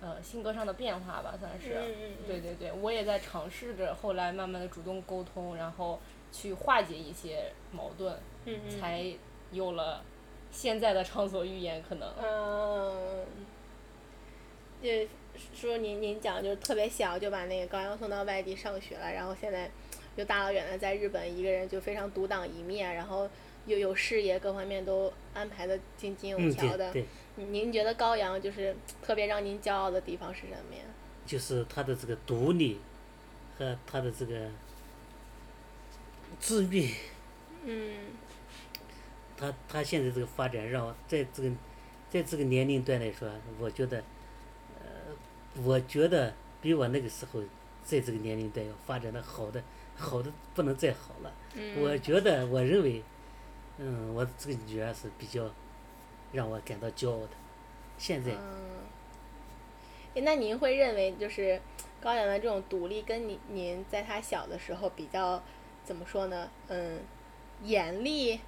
[0.00, 1.74] 呃性格上的变化吧，算是。
[1.74, 6.00] 嗯嗯嗯对对对，我也在尝试着后来慢慢的主动沟通，然后
[6.32, 9.04] 去化解一些矛盾，嗯嗯才
[9.52, 10.02] 有了
[10.50, 12.08] 现在的畅所欲言，可能。
[12.22, 13.26] 嗯，
[14.82, 14.88] 就
[15.54, 19.70] 说您您讲就是特别小就把那个高阳送到外地上学了，然后现在
[20.16, 23.28] 又大老远的在日本一个人就非常独当一面，然后
[23.66, 26.92] 又有事业各方面都安排的井井有嗯，条的。
[27.50, 30.82] 您觉得高阳就是特别让您骄傲的地方是什么呀？
[31.26, 32.78] 就是他的这个独立
[33.56, 34.48] 和他的这个
[36.38, 36.90] 自律。
[37.64, 37.94] 嗯
[39.36, 41.50] 他他现在这个发展让我在这个
[42.10, 44.02] 在这个年龄段来说，我觉得，
[44.80, 47.40] 呃，我觉得比我那个时候
[47.84, 49.62] 在这个年龄段要发展的好的
[49.96, 51.32] 好的不能再好了。
[51.54, 53.02] 嗯，我觉得我认为，
[53.78, 55.50] 嗯，我这个女儿是比较
[56.32, 57.30] 让我感到骄傲的。
[57.98, 61.60] 现在，嗯，那您会认为就是
[62.00, 65.42] 高阳的这种独立跟您您在他小的时候比较
[65.84, 66.48] 怎么说呢？
[66.68, 67.00] 嗯，
[67.62, 68.40] 严厉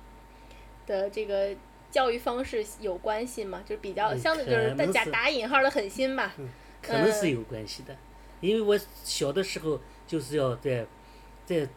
[0.86, 1.54] 的这个
[1.90, 3.62] 教育方式有关系吗？
[3.66, 6.32] 就是比较嗯相对就是打是打引号的狠心吧。
[6.80, 7.94] 可能是嗯有关系的，
[8.40, 10.86] 因为我小的时候就是要在
[11.44, 11.68] 在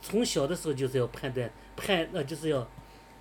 [0.00, 2.66] 从小的时候就是要判断判呃就是要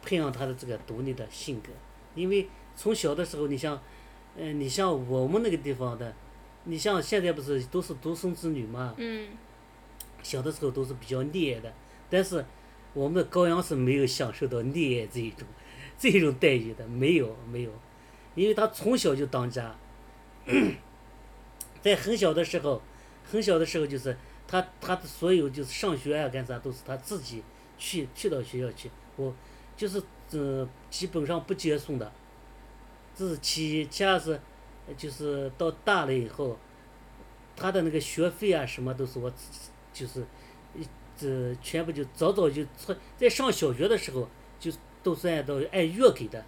[0.01, 1.69] 培养他的这个独立的性格，
[2.15, 3.81] 因为从小的时候，你像，
[4.37, 6.13] 呃，你像我们那个地方的，
[6.65, 9.27] 你像现在不是都是独生子女嘛，嗯。
[10.23, 11.73] 小的时候都是比较溺爱的，
[12.07, 12.45] 但是
[12.93, 15.47] 我们的高阳是没有享受到溺爱这一种
[15.97, 17.71] 这一种待遇的，没有没有，
[18.35, 19.75] 因为他从小就当家，
[21.81, 22.79] 在很小的时候，
[23.25, 24.15] 很小的时候就是
[24.47, 27.41] 他他的所有就是上学啊干啥都是他自己
[27.79, 29.33] 去去到学校去，我
[29.81, 32.11] 就是呃基本上不接送的，
[33.15, 34.39] 这是其一，其二是
[34.87, 36.55] 呃就是到大了以后，
[37.55, 39.33] 他的那个学费啊什么都是我
[39.91, 40.23] 就是
[40.75, 40.85] 一
[41.17, 46.45] 这全部就早早就从在上小学的时候就都是按照按月给的，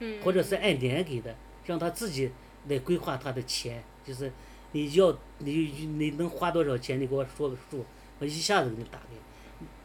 [0.00, 1.32] 嗯，或者是按年给的，
[1.64, 2.28] 让他自己
[2.66, 4.32] 来规划他的钱，就是
[4.72, 5.52] 你要你
[5.96, 7.86] 你能花多少钱，你给我说个数，
[8.18, 9.18] 我一下子给你打给你。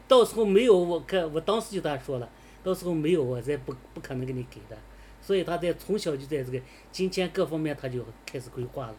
[0.07, 2.27] 到时候没有，我看我当时就他说了，
[2.63, 4.77] 到时候没有我再不不可能给你给的。
[5.21, 8.95] 所以他在从小就在这个金钱各方面他就开始规划了。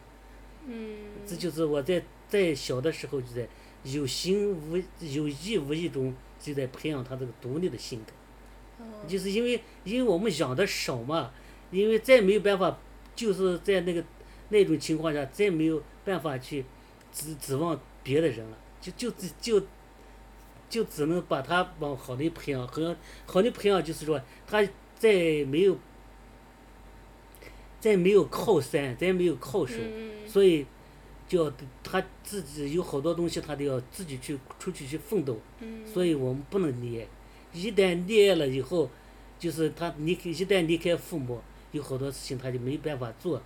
[0.67, 0.97] 嗯，
[1.27, 3.49] 这就是我在在小的时候就在
[3.85, 8.13] 有心无有意无意中就在培养他这个独立的性格。
[8.85, 11.31] 哦就是因为因为我们养的少嘛，
[11.71, 12.79] 因为再没有办法，
[13.15, 14.05] 就是在那个
[14.51, 16.65] 那种情况下，再没有办法去
[17.13, 19.63] 指指望别的人了，就就只就
[20.71, 24.67] 就只能把他往好的培养，和好的培养就是说他
[24.99, 25.13] 再
[25.45, 25.77] 没有
[27.79, 30.65] 再没有靠山，再没有靠手，嗯所以
[31.27, 31.53] 就要
[31.83, 35.39] 他自己有好多东西，他都要自己去出去去奋斗。
[35.59, 37.07] 嗯，所以我们不能溺爱，
[37.53, 38.89] 一旦溺爱了以后，
[39.39, 41.41] 就是他离开，一旦离开父母，
[41.73, 43.43] 有好多事情他就没办法做，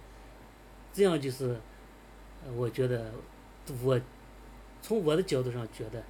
[0.92, 1.58] 这样就是，
[2.44, 3.12] 呃我觉得
[3.82, 3.98] 我
[4.82, 6.02] 从我的角度上觉得，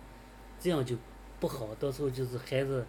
[0.65, 0.97] 这样就
[1.39, 2.87] 不好，到时候就是孩子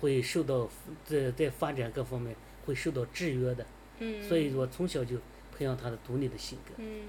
[0.00, 0.68] 会受到
[1.04, 2.34] 在在发展各方面
[2.66, 3.64] 会受到制约的，
[4.00, 5.14] 嗯，所以我从小就
[5.56, 6.74] 培养他的独立的性格。
[6.78, 7.02] 嗯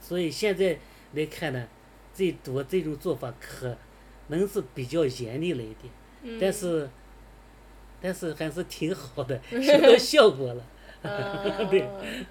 [0.00, 0.78] 所以现在
[1.12, 1.68] 来看呢，
[2.14, 3.76] 这我这种做法可
[4.28, 6.88] 能是比较严厉了一点，嗯，但是
[8.00, 10.64] 但是还是挺好的， 收到效果了。
[11.70, 12.24] 对嗯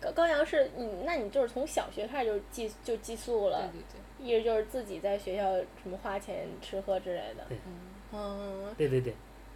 [0.00, 7.44] 高高阳是你，那你就是从小学开始就寄就寄宿对了，对对，一直就是自己在学校什么花钱吃喝之类的。
[7.48, 9.14] 对嗯，嗯，对对对，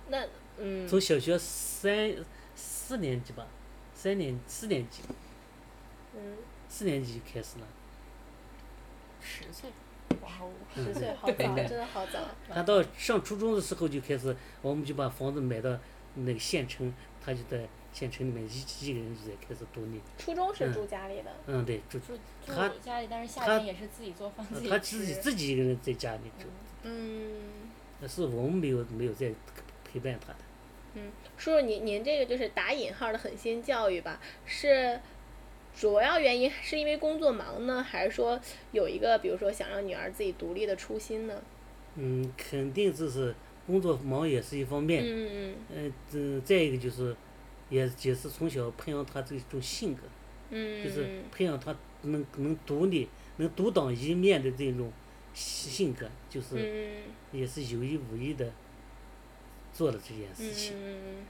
[0.09, 0.27] 那
[0.59, 2.15] 嗯，从小学三
[2.55, 3.47] 四年级吧，
[3.95, 5.03] 三年四年级
[6.17, 6.37] 嗯
[6.69, 7.67] 四年级就开始了。
[9.21, 9.71] 十岁，
[10.23, 12.21] 哇哦，十 岁好对早，真的好早。
[12.49, 15.79] 他到上初中的时候就开始，我们就把房子买到
[16.15, 16.93] 那个县城，
[17.25, 19.99] 他就在县城里面一一个人就在开始独立。
[20.19, 21.33] 初中是嗯住家里的。
[21.47, 22.53] 嗯，对，住住住
[22.85, 26.47] 家里，但是夏天也是自己做饭自己他自己自己一个人在家里住，
[26.83, 27.41] 嗯
[27.99, 29.33] 那是我们没有没有在
[29.91, 30.39] 陪伴他的。
[30.93, 34.21] 嗯，叔叔，您您这个就是打引号的狠心教育吧？
[34.45, 35.01] 是
[35.75, 38.39] 主要原因是因为工作忙呢，还是说
[38.73, 41.43] 有一个比如说想让女儿自己独立的初心呢？
[41.95, 43.35] 嗯，肯定就是
[43.67, 47.17] 工作忙也是一方面，嗯嗯，这再一个就是，
[47.69, 50.03] 也也是从小培养他这种性格，
[50.51, 54.93] 嗯就是培养他能能独立、能独当一面的这种
[55.35, 58.51] 性格，就是嗯也是有意无意的
[59.73, 60.75] 做了这件嗯事情。
[60.77, 61.27] 嗯，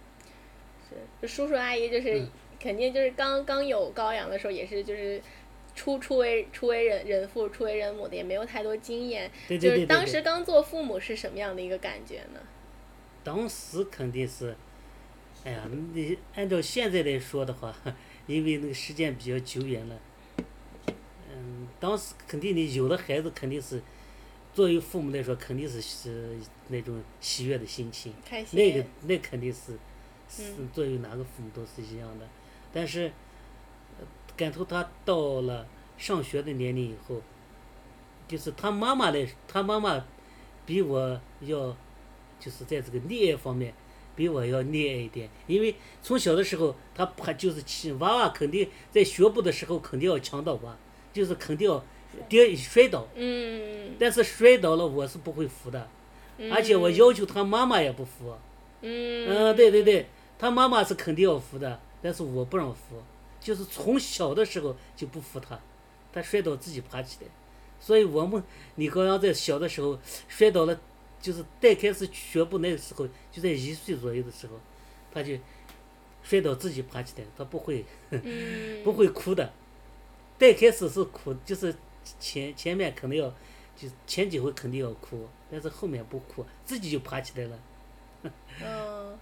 [0.89, 5.21] 是就叔叔阿姨就是、嗯肯定就是刚刚有高阳的时候也是就是。
[5.79, 12.41] 初初为初为人人父初为人母的也没有太多经验，对对对对就是当时，刚做父母是什么样的一个感觉呢？
[13.23, 14.57] 当时肯定是，
[15.47, 15.63] 哎呀，
[15.95, 17.73] 你按照现在来说的话，
[18.27, 19.97] 因为那个时间比较久远了，
[21.33, 23.81] 嗯，当时肯定你有了孩子，肯定是
[24.53, 28.13] 作为父母来说，肯定是是那种喜悦的心情。
[28.29, 28.59] 开心。
[28.59, 29.79] 那个那肯定是，
[30.29, 32.29] 是嗯作为哪个父母都是一样的，
[32.73, 33.13] 但是，
[34.01, 34.07] 呃
[34.37, 35.65] 感头他到了
[35.97, 37.23] 上学的年龄以后，
[38.27, 40.05] 就是他妈妈来，他妈妈
[40.67, 41.77] 比我要，
[42.41, 43.73] 就是在这个溺爱方面，
[44.17, 50.75] 比我要厉害一点，因为从小的时候，他怕就是起娃娃肯定在学步的时候肯定要强到我，
[51.13, 51.85] 就是肯定要
[52.29, 55.89] 跌摔倒，嗯，但是摔倒了我是不会扶的，
[56.39, 56.51] 嗯。
[56.51, 58.35] 而且我要求他妈妈也不扶。
[58.81, 59.29] 嗯。
[59.29, 60.07] 嗯，对对对，
[60.39, 63.03] 他妈妈是肯定要扶的，但是我不让扶，
[63.39, 65.61] 就是从小的时候就不扶他，
[66.13, 67.29] 他摔倒自己爬起来，
[67.79, 68.43] 所以我们
[68.77, 70.81] 李高阳在小的时候摔倒了，
[71.27, 74.53] 就是带开始学步那个时候，就在一岁左右的时候，
[75.13, 75.33] 他就
[76.23, 79.53] 摔倒自己爬起来，他不会嗯 不会哭的，
[80.39, 81.75] 带开始是哭，就是
[82.21, 83.29] 前前面可能要，
[83.77, 87.59] 就前几回肯定要哭，但是后面不哭，自己就爬起来了。
[88.65, 89.19] 嗯，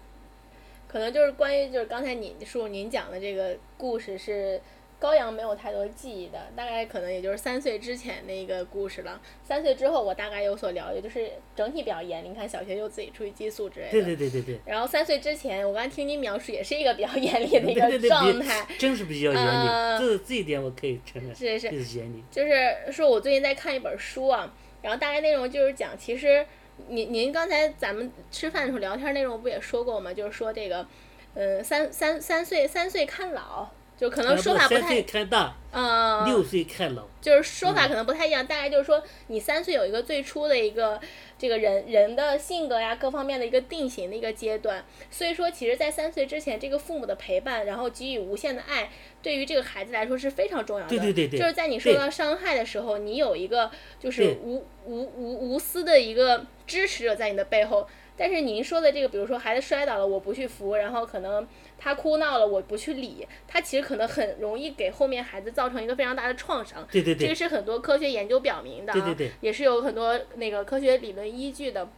[0.86, 4.60] 可能就是关于就是刚才你叔叔您讲的这个故事是
[5.04, 9.20] 高阳没有太多记忆的，大概可能也就是三岁之前的一个故事了。
[9.42, 13.92] 三岁之后我大概有所了解，就是整体比较严厉，你看小学就自己出去寄宿之类的。
[13.92, 14.58] 对对对对对。
[14.64, 18.64] 然后三岁之前，我刚才听您描述也是一个比较严厉的一个对对对，状态。
[18.66, 22.24] 比真是比较严厉，呃这这一点我可以承认，是是就是严厉。
[22.30, 26.46] 就是说我最近在看一本书啊，然后大概内容就是讲，其实
[26.88, 30.14] 您您刚才咱们吃饭的时候聊天内容不也说过吗？
[30.14, 30.86] 就是说这个，
[31.34, 37.04] 呃，三三三岁三岁看老，就可能说法不三岁太，看大，嗯，六岁看老。
[37.20, 41.00] 就是说法可能不太一样，大概就是说，你三岁有一个最初的一个
[41.38, 44.84] 这个人人的性格呀，各方面的一个定型的一个阶段。
[45.10, 48.90] 所以说，其实，在三岁之前，这个父母的陪伴，然后给予无限的爱，
[49.22, 50.90] 对于这个孩子来说是非常重要的。
[50.90, 57.86] 对对对对就是在你受到伤害的时候，你有一个就是无无无无私的一个支持者在你的背后。
[58.16, 61.46] 但是您说的这个，比如说孩子摔倒了，我不去扶，然后可能
[61.78, 66.86] 他哭闹了，我不去理，他其实可能很容易给后面孩子造成一个非常大的创伤。
[66.90, 71.88] 对对对这个是很多科学研究表明的、啊，对对对也是有很多那个科学理论依据的。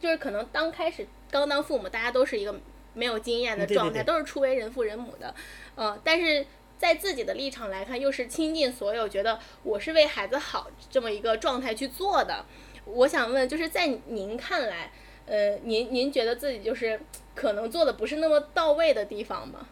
[0.00, 2.52] 就是可能刚开始刚当父母，大家都是一个
[2.92, 5.32] 没有经验的嗯对对状态，对都是初为人父人母的，
[5.76, 6.44] 嗯、但是
[6.76, 12.44] 在自己的立场来看，又是倾尽所有，觉得我是为孩子好这么一个状态去做的。
[12.84, 14.90] 我想问，就是在您看来，
[15.26, 17.00] 呃，您您觉得自己就是
[17.34, 19.66] 可能做的不是那么到位的地方吗？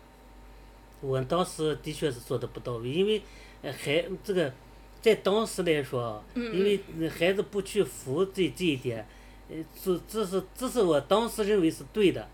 [1.00, 3.22] 我当时的确是做的不到位，因为
[3.62, 4.52] 呃孩这个
[5.00, 9.06] 在当时来说因为呃孩子不去扶这这一点，
[9.48, 12.28] 呃，这这是这是我当时认为是对的，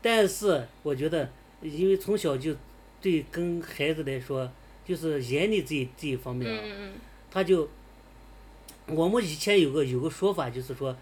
[0.00, 2.54] 但是我觉得，因为从小就
[3.00, 4.50] 对跟孩子来说，
[4.86, 6.92] 就是严厉这一这一方面
[7.30, 7.68] 他就
[8.86, 10.96] 我们以前有个有个说法，就是说，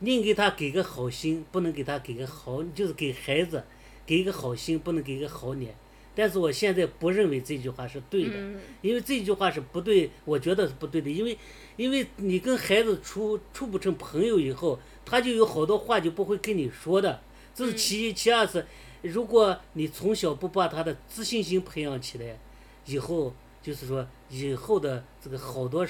[0.00, 3.64] 宁给他给个好心，不能给他给个好，就是给孩子
[4.06, 5.74] 给一个好心，不能给一个好脸。
[6.14, 8.60] 但是我现在不认为这句话是对的，嗯。
[8.82, 11.38] 因为这句话是不对，我觉得是不对的，因为
[11.76, 17.20] 因为你跟孩子处处不成朋友以后，他就有好多话就不会跟你说的，
[17.54, 18.66] 这是其一，其二是，
[19.02, 22.36] 如果你从小不把他的自信心培养起来，
[22.86, 23.32] 以后
[23.62, 25.86] 就是说以后的这个好多，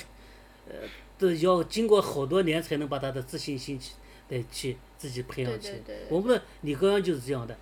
[0.68, 0.74] 呃，
[1.18, 3.92] 都要经过好多年才能把他的自信心去
[4.28, 5.74] 得去自己培养起来。
[5.74, 7.56] 对对对我们李刚刚就是这样的，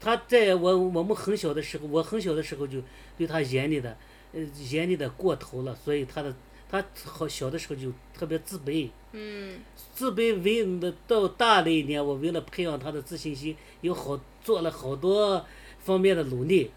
[0.00, 2.78] 他在我我们很小的时候，我很小的时候就
[3.16, 3.96] 对他严厉的，
[4.32, 6.34] 呃，严厉的过头了，所以他的
[6.70, 8.88] 他好小的时候就特别自卑。
[9.12, 9.58] 嗯
[9.92, 15.44] 自卑为了到大了一点，我为了培养他的自信心，有好做了好多
[15.80, 16.70] 方面的努力，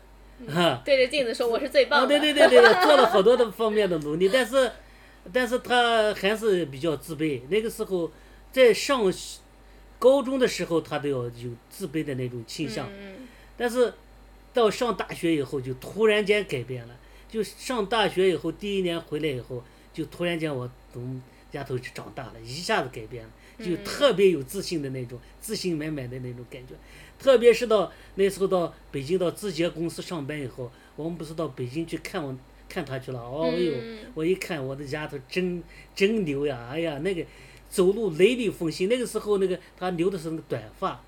[0.50, 2.20] 啊，对着镜子说我是最棒啊，的。
[2.20, 4.72] 对对对对，做了好多的方面的努力，但是，
[5.32, 7.42] 但是他还是比较自卑。
[7.50, 8.12] 那个时候，
[8.52, 9.12] 在上
[10.00, 13.94] 高中的时候，他都要有自卑的那种倾向，嗯但是
[14.54, 16.96] 到上大学以后，就突然间改变了。
[17.30, 21.22] 就上大学以后，第一年回来以后，就突然间我从
[21.54, 23.32] 丫头就长大了，一下子改变了，
[23.64, 26.74] 就特别有自信的那种，自信满满的那种感觉。
[27.18, 32.36] 特别是到那时候到北京到字节公司上班以后，我们不是到北京去看我
[32.74, 35.62] 看他去了，哦呦，嗯我一看我的丫头真
[35.96, 37.24] 真牛呀，哎呀那个
[37.70, 41.00] 走路雷厉风行，那个时候那个他留的是那个短发，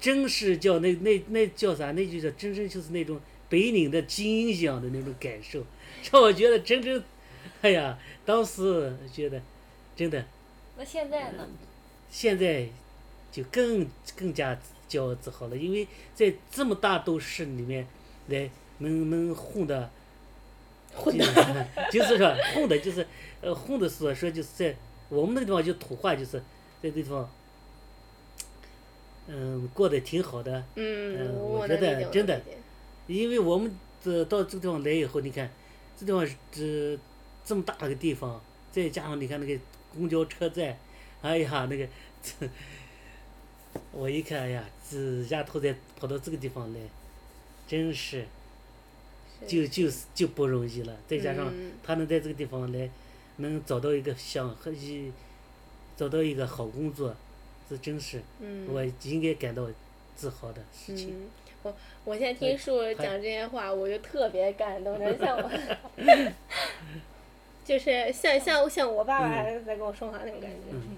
[0.00, 1.90] 真是叫那那那叫啥？
[1.92, 5.64] 那就叫真正就是那种北岭的精英一样的那种感受，
[6.12, 7.02] 让我觉得真正，
[7.62, 9.42] 哎呀，当时觉得
[9.96, 10.24] 真的，
[10.76, 11.48] 那现在呢？
[12.10, 12.68] 现在
[13.32, 13.84] 就更
[14.16, 14.56] 更加
[14.88, 17.84] 骄傲自豪了，因为在这么大都市里面
[18.28, 19.90] 来能能混的，
[20.96, 21.24] 混的，
[21.90, 23.06] 就是说混的，就是
[23.40, 24.74] 呃混的所说就是在
[25.08, 26.42] 我们那个地方就土话就是在
[26.82, 27.28] 这地方，
[29.26, 32.40] 嗯，过得挺好的，嗯，嗯我我觉得真的
[33.06, 35.50] 因为我们这到这个地方来以后，你看
[35.98, 36.98] 这地方是这
[37.44, 39.60] 这么大的个地方，再加上你看那个
[39.92, 40.78] 公交车站，
[41.20, 41.86] 哎呀，那个
[42.22, 42.48] 这，
[43.92, 46.80] 我一看，哎呀，这丫头再跑到这个地方来，
[47.66, 48.24] 真是
[49.46, 50.96] 就就是就不容易了。
[51.06, 52.88] 再加上他能在这个地方来，
[53.36, 55.12] 能找到一个想和一
[55.96, 57.14] 找到一个好工作，
[57.68, 59.66] 这真是嗯我应该感到
[60.16, 61.10] 自豪的事情。
[61.10, 61.26] 嗯，
[61.62, 65.50] 我我现在听树讲这些话，我就特别感动，真像我，
[67.64, 70.56] 就是像像像我爸爸在跟我说话那种感觉。
[70.72, 70.96] 嗯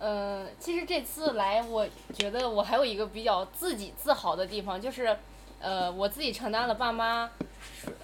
[0.00, 5.14] 呃，其实这次来，我觉得我还有一个比较自己自豪的地方，就是，
[5.60, 7.30] 呃，我自己承担了爸妈，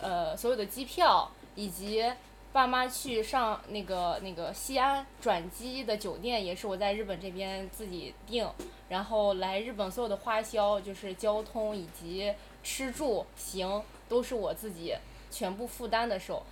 [0.01, 2.05] 呃，所有的机票以及
[2.53, 8.49] 爸妈去上那个那个西安转机的酒店，也是我在日本这边自己订，
[8.89, 14.95] 然后来日本所有的花销，就是交通以及吃住行，都是我自己
[15.31, 16.43] 全部负担的时候，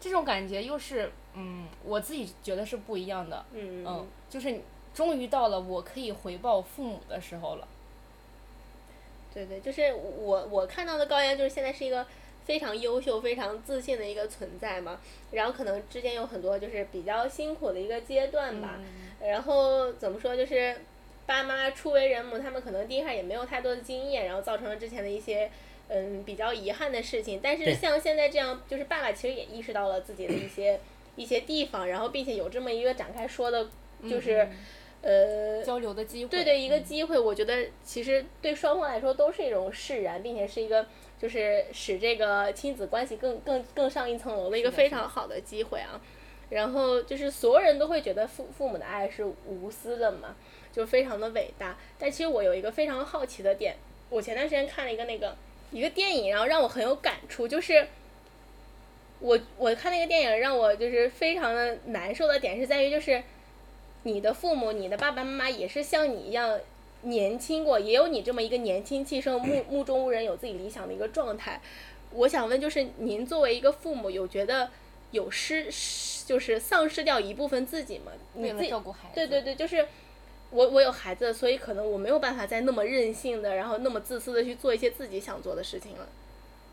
[0.00, 3.44] 这种感觉又是，嗯，我自己觉得是不一样的。
[3.52, 4.60] 嗯嗯，就是
[4.94, 7.66] 终于到了我可以回报父母的时候了。
[9.46, 12.04] 对对，就是我我看到的高阳，就是现在是一个
[12.44, 15.00] 非常优秀、非常自信的一个存在嘛。
[15.30, 18.80] 然后可能之间有很多就是比较辛苦的一个阶段吧。
[19.20, 20.74] 然后怎么说，就是
[21.24, 25.48] 爸爸妈妈初为人母，他们可能第一开始也没有太多的经验，然后造成了之前的一些
[25.88, 27.38] 嗯比较遗憾的事情。
[27.40, 30.80] 但是像现在这样，就是爸爸其实也意识到了自己的一些
[31.14, 33.68] 一些地方，然后并且有这么一个展开说的，
[34.08, 34.50] 就是、嗯
[35.02, 36.30] 呃交流的机会。
[36.30, 40.86] 对对，一个嗯机会，我觉得其实对双方来说都是一种释然，并且是一个
[41.18, 46.00] 就是使这个亲子关系更更更上一层楼的一个非常好的机会啊。
[46.50, 50.34] 然后就是所有人都会觉得父父母的爱是无私的嘛，
[50.72, 51.76] 就非常的伟大。
[51.98, 53.76] 但其实我有一个非常好奇的点，
[54.08, 55.36] 我前段时间看了一个那个
[55.70, 57.86] 一个电影，然后让我很有感触，就是
[59.20, 63.22] 我我看那个电影让我就是非常的难受的点是在于就是
[64.08, 66.58] 你的父母、你的爸爸妈妈也是像你一样
[67.02, 71.60] 年轻过，也有你这么一个年轻气盛、目 目中无人、有自己理想的一个状态。
[72.12, 74.70] 我想问，就是您作为一个父母，有觉得
[75.10, 75.68] 有失，
[76.26, 78.12] 就是丧失掉一部分自己吗？
[78.32, 79.14] 你为了自己照顾孩子。
[79.14, 79.86] 对对对，就是
[80.50, 86.08] 我我有孩子，所以可能我没有办法再那么任性的，然后那么自私的去做一些自己想做的事情了。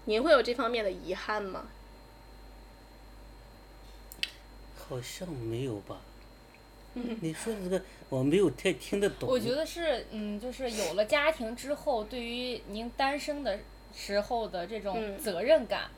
[0.06, 1.68] 您会有这方面的遗憾吗？
[4.88, 6.00] 好像没有吧？
[7.22, 9.30] 你说的这个我没有太听得懂。
[9.30, 13.60] 我觉得是，嗯，就是有了家庭之后，对于您单身的
[13.94, 15.90] 时候的这种嗯责任感，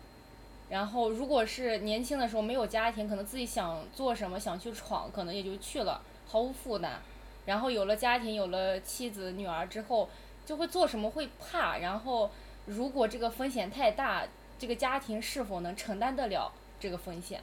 [0.69, 6.99] 然后如果是年轻的时候没有家庭，可能自己想做什么想去闯，可能也就去了，毫无负担。
[7.45, 10.09] 然后有了家庭，有了妻子、女儿之后，
[10.45, 12.29] 就会做什么会怕，然后
[12.65, 14.27] 如果这个风险太大，
[14.59, 17.41] 这个家庭是否能承担得了这个风险？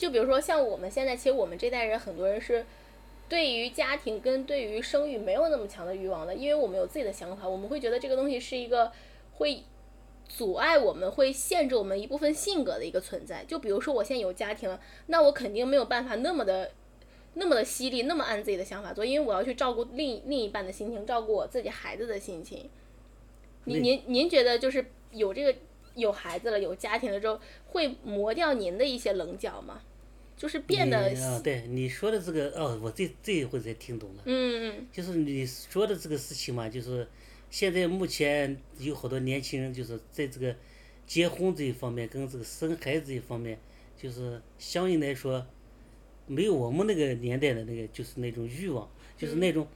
[0.00, 2.64] 就比如说像我们现在，其实我们这代人很多人是
[3.28, 8.90] 对于家庭跟对于生育没有那么强的欲望的，因为我们有自己的想法，我们会觉得这个东西是一个
[9.34, 9.62] 会
[10.26, 13.44] 阻碍我们、会限制我们一部分性格的一个存在。
[13.44, 16.70] 就比如说我现在有家庭了，那我肯定没有办法那么的。
[17.34, 22.68] 那么的犀利，那么按自己的想法做，因为我要去照顾另另一半的心情，照顾我自己孩子的心情。
[23.66, 25.56] 您您您觉得就是有这个
[25.94, 27.38] 有孩子了，有家庭了之后，
[27.68, 29.80] 会磨掉您的一些棱角吗？
[30.40, 34.22] 就是变得对你说的这个哦，我这这一回才听懂了。
[34.24, 37.06] 嗯嗯就是你说的这个事情嘛，就是
[37.50, 40.56] 现在目前有好多年轻人，就是在这个
[41.06, 43.58] 结婚这一方面跟这个生孩子这一方面，
[44.00, 45.46] 就是相应来说，
[46.26, 48.88] 没有我们那个年代的那个就是那种欲望，
[49.18, 49.68] 就是那种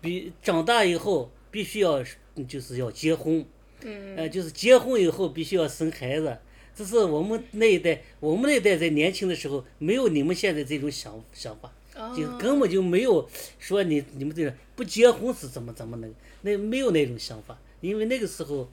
[0.00, 2.02] 比长大以后必须要
[2.48, 3.44] 就是要结婚，
[3.82, 6.38] 嗯呃，就是结婚以后必须要生孩子。
[6.76, 11.72] 这是我们那一代，我们那一代在年轻的时候没有你们现在这种想想法。
[12.14, 13.26] 就哦根本就没有
[13.58, 16.12] 说你你们这个不结婚是怎么怎么那个，
[16.42, 18.68] 那没有那种想法，因为那个时候，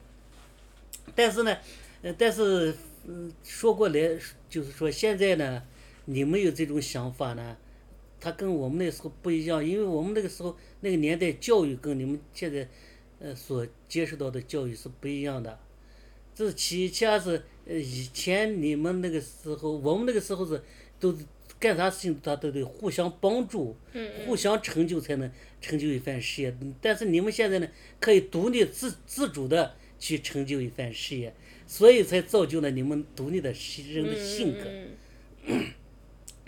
[1.14, 1.56] 但是呢，
[2.02, 2.76] 呃，但是
[3.06, 3.94] 嗯，说过来
[4.50, 5.62] 就是说现在呢，
[6.04, 7.56] 你们有这种想法呢，
[8.20, 12.68] 他跟我们那时候不一样，因为我们那个时候那个年代教育跟你们现在
[13.20, 15.58] 呃所接受到的教育是不一样的，
[16.34, 20.62] 这是其其二是呃以前你们那个时候，我们那个时候是
[20.98, 21.24] 都是
[21.58, 23.76] 干啥事情他都得互相帮助，
[24.26, 26.54] 互相成就才能成就一番事业。
[26.80, 31.34] 但是你们现在呢，可以独立自自主的去成就一番事业，
[31.66, 33.52] 所以才造就了你们独立的
[33.92, 34.64] 人的性格。
[35.46, 35.66] 嗯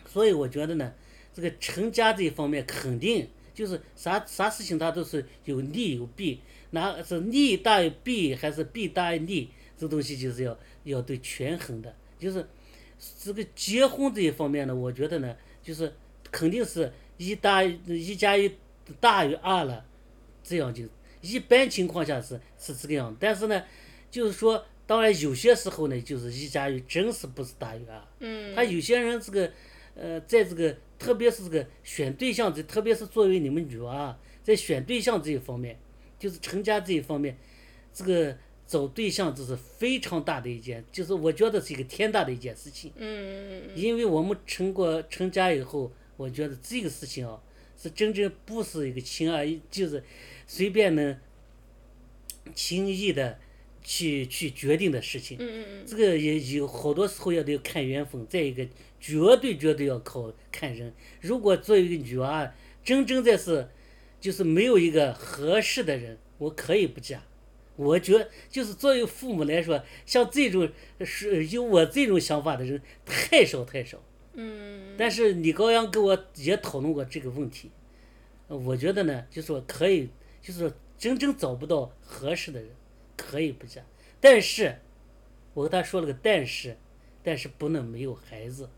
[0.07, 0.93] 所以我觉得呢，
[1.35, 6.41] 这个成家这一方面肯定就是啥啥事情它都是有利有弊，
[6.71, 10.59] 那是利大于弊还是弊大于利，这东西就是要
[10.91, 11.95] 要对权衡的。
[12.19, 12.47] 就是
[13.23, 15.93] 这个结婚这一方面呢，我觉得呢，就是
[16.31, 18.51] 肯定是一大于一加一
[19.01, 19.85] 大于二了，
[20.43, 20.85] 这样就
[21.21, 23.63] 一般情况下是是这个样，但是呢，
[24.11, 24.65] 就是说。
[24.89, 28.01] 当然，有些时候呢，就是一加一真是不是大于二。
[28.21, 29.53] 嗯他有些人这个，
[29.97, 35.77] 呃，在这个特别是这个选对象这，特别是作为你们女娃啊，在选对象这一方面，
[36.21, 37.37] 就是成家这一方面，
[37.93, 42.91] 这个找对象这是非常大的一件，就是我觉得是一个天大的一件事情。
[42.97, 47.41] 嗯嗯因为我们成过成家以后，我觉得这个事情啊，
[47.81, 50.03] 是真正不是一个轻而易，就是
[50.47, 51.17] 随便能
[52.55, 53.39] 轻易的
[53.83, 55.37] 去去决定的事情。
[55.41, 58.67] 嗯嗯这个也有好多时候要得看缘分，再一个
[59.01, 60.93] 绝对绝对要靠看人。
[61.21, 62.53] 如果作为一个女娃，
[62.83, 63.69] 真正在是
[64.21, 67.23] 就是没有一个合适的人，我可以不嫁。
[67.77, 70.69] 我觉得就是作为父母来说，像这种
[71.05, 74.03] 是有我这种想法的人太少太少。
[74.39, 77.71] 嗯但是李高阳跟我也讨论过这个问题，
[78.49, 80.09] 呃我觉得呢，就是说可以，
[80.43, 82.71] 就是说真正找不到合适的人，
[83.17, 83.83] 可以不嫁。
[84.21, 84.79] 但是，
[85.55, 86.77] 我跟他说了个但是，
[87.23, 88.69] 但是不能没有孩子，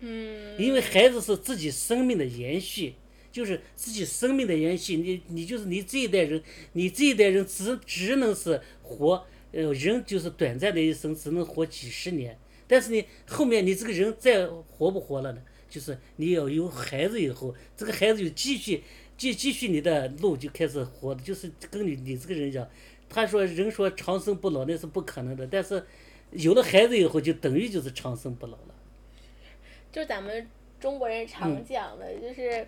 [0.00, 2.94] 嗯，因为孩子是自己生命的延续。
[3.32, 4.96] 就是自己生命的延续。
[4.96, 6.40] 你你就是你这一代人，
[6.74, 12.38] 你这一代人只只能是活，呃，人就是短暂的一生，只能活几十年。
[12.68, 15.42] 但是你后面你这个人再活不活了呢？
[15.68, 18.84] 就是你要有孩子以后，这个孩子就继续
[19.16, 22.68] 继继续你的路就开始活的，就是跟你你这个人讲，
[23.08, 25.82] 他说人说长生不老那是不可能的，但是
[26.32, 28.74] 有了孩子以后就等于就是长生不老了。
[29.90, 30.46] 就咱们
[30.80, 32.66] 中国人常讲的，就是，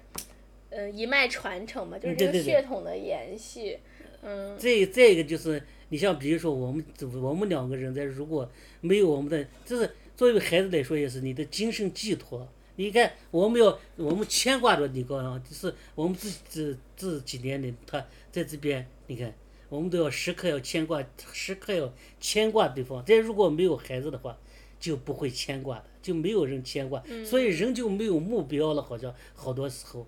[0.70, 3.78] 呃，一脉传承嘛，就是这个血统的延续。
[4.22, 6.84] 嗯，再再一个就是，你像比如说我们
[7.22, 8.50] 我们两个人在如果
[8.80, 12.48] 没有我们的，就是作为孩子来说也是你的精神寄托。
[12.76, 19.32] 你看，我们要我们牵挂着李高阳，就是我们自这这几年里他在这边，你看
[19.68, 23.04] 我们都要时刻要牵挂，时刻要牵挂对方。
[23.04, 24.36] 再如果没有孩子的话，
[24.80, 30.06] 就不会牵挂的，就没有人牵挂，所以人就没有目标了，好像好多时候。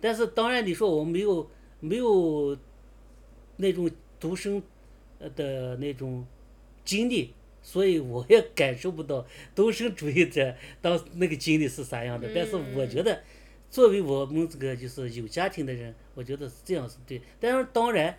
[0.00, 2.56] 但是当然，你说我没有没有
[3.56, 4.62] 那种独生
[5.18, 6.26] 呃的那种
[6.84, 12.28] 经历，所以我也感受不到独生主义者 当那个经历是啥样的。
[12.34, 13.22] 但是我觉得，
[13.70, 17.20] 作为我们这个就是有家庭的人，我觉得是这样是对。
[17.38, 18.18] 但是当然，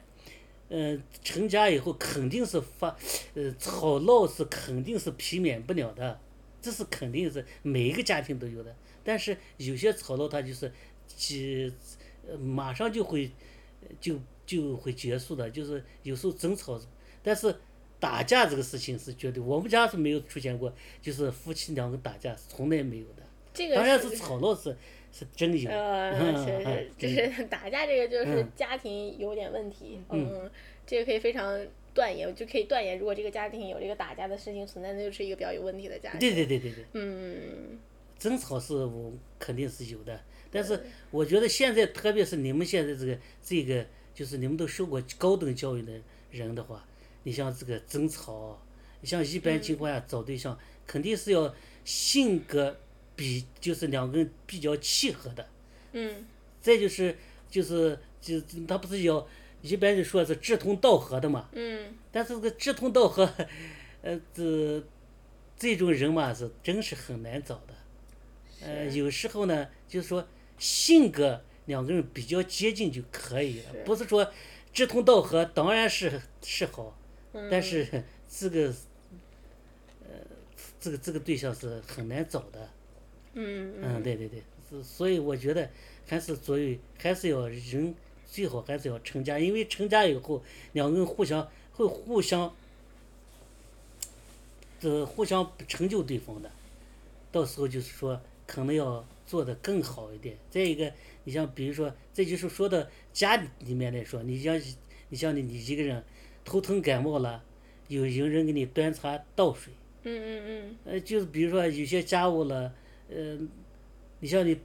[0.70, 2.96] 嗯、成家以后肯定是发，
[3.34, 6.20] 呃，吵闹是肯定是避免不了的，
[6.62, 8.74] 这是肯定是每一个家庭都有的。
[9.04, 10.72] 但是有些吵闹它就是，
[11.18, 11.74] 其
[12.28, 13.32] 呃马上就会
[14.00, 16.80] 就就会结束的，就是有时候争吵，
[17.24, 17.56] 但是
[18.00, 23.24] 打架这个事情是绝对，我们家是没有出现过，就是夫妻两个打架，从来没有的。
[23.54, 24.76] 这个当然是吵闹是
[25.12, 30.52] 是真有，呃，嗯是是，嗯就是打架这个就是嗯家庭有点问题，嗯嗯，
[30.88, 31.60] 这个可以非常
[31.94, 36.20] 断言，就可以断言，如果这个家庭有这个打架的事情存在，那就是一个比较有问题的家庭。
[36.22, 37.78] 对对对对对，嗯，
[38.18, 40.18] 争吵是我肯定是有的，
[40.52, 45.94] 但是我觉得现在特别是你们现在这个这个，就是你们都受过高等教育的
[46.30, 46.86] 人的话，
[47.24, 48.62] 你像这个争吵，
[49.00, 52.78] 你像一般情况下找对象，肯定是要性格
[53.16, 55.48] 比就是两个人比较契合的，
[55.94, 56.26] 嗯，
[56.62, 57.18] 再就是
[57.50, 59.26] 就是就他不是要
[59.62, 63.30] 一般就说是志同道合的嘛，嗯，但是这个志同道合，
[64.02, 64.84] 呃，这
[65.58, 67.74] 这种人嘛是真是很难找的。
[68.64, 70.28] 呃，有时候呢，就是说
[70.62, 74.32] 性格两个人比较接近就可以了，不是说
[74.72, 76.96] 志同道合当然是是好，
[77.34, 77.50] 嗯。
[77.50, 78.68] 但是这个
[80.04, 80.16] 呃
[80.80, 82.70] 这个这个对象是很难找的。
[83.34, 85.68] 嗯嗯，对对对，是所以我觉得
[86.06, 87.96] 还是作为还是要人
[88.28, 90.44] 最好还是要成家，因为成家以后
[90.74, 92.54] 两个人互相会互相，
[94.82, 96.52] 呃，互相成就对方的，
[97.32, 100.38] 到时候就是说可能要做得更好一点。
[100.50, 100.92] 再一个，
[101.24, 104.60] 你像比如说，这就是说到家里面来说，你像
[105.08, 106.04] 你像你你一个人
[106.44, 107.42] 头疼感冒了，
[107.88, 109.72] 有有人给你端茶倒水。
[110.04, 112.74] 嗯嗯嗯呃，就是比如说有些家务了，
[113.10, 113.38] 呃，
[114.20, 114.60] 你像你，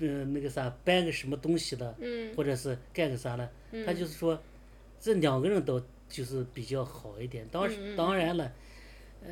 [0.00, 4.42] 呃，那个啥搬个什么东西了，嗯或者是干个啥了，嗯，他就是说，
[4.98, 7.46] 这两个人都就是比较好一点。
[7.52, 8.50] 当嗯嗯当然了，
[9.22, 9.28] 呃，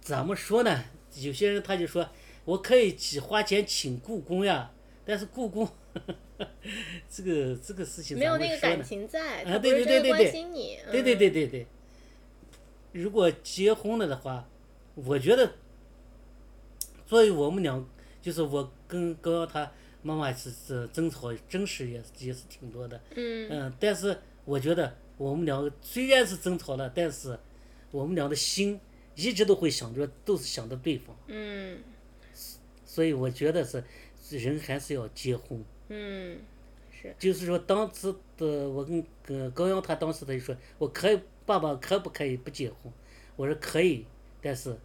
[0.00, 0.82] 怎么说呢？
[1.20, 2.06] 有些人他就说，
[2.48, 4.70] 我可以去花钱请故宫呀，
[5.04, 5.68] 但是故宫，
[7.10, 8.82] 这个这个事情没有那个感？
[8.82, 10.78] 情在，啊他不是对对对对真的关对心你。
[10.90, 11.66] 对对对嗯，对对。
[12.92, 14.48] 如果结婚了的话，
[14.94, 15.52] 我觉得，
[17.06, 17.86] 作为我们俩，
[18.22, 19.70] 就是我跟高瑶他
[20.00, 22.98] 妈妈是是争吵，真是也是也是挺多的。
[23.14, 27.38] 嗯嗯，但是我觉得我们两个虽然是争吵了，但是
[27.90, 28.80] 我们俩的心
[29.16, 31.76] 一直都会想着，都是想着对方，嗯
[32.98, 33.80] 所以我觉得是
[34.38, 35.64] 人还是要结婚。
[35.88, 36.36] 嗯，
[36.90, 42.92] 是，就是说，当时的我跟呃高阳他当时他就说，我可以，爸爸可不可以不结婚？
[43.36, 44.04] 我说可以，
[44.42, 44.76] 但是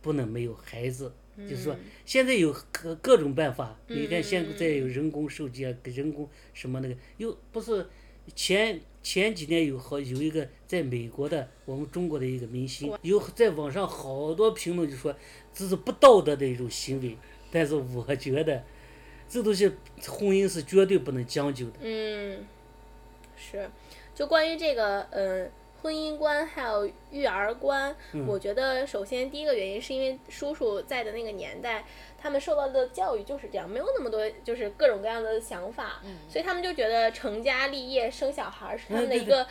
[0.00, 1.12] 不能没有孩子。
[1.36, 1.76] 就是说，
[2.06, 7.86] 现在有各各种办法，你看现在有人工受精啊，人工什么那个，又不是
[8.34, 15.14] 前前几年有好有一个在美国的我们中国的一个明星，有在网上好多评论就说
[15.52, 17.18] 这是不道德的一种行为，
[17.54, 18.60] 但是我觉得
[19.28, 19.68] 这东西
[20.06, 21.78] 婚姻是绝对不能将就的。
[21.80, 22.44] 嗯，
[23.36, 23.70] 是，
[24.14, 25.48] 就关于这个，嗯。
[25.84, 31.84] 婚姻观还有育儿观，嗯我觉得首先第一个原因是因为叔叔在的那个年代，
[32.16, 39.46] 他们受到的教育就是这样，没有那么多就是各种各样的想法，嗯所以他们就觉得成家立业、生小孩儿是他们的嗯对一个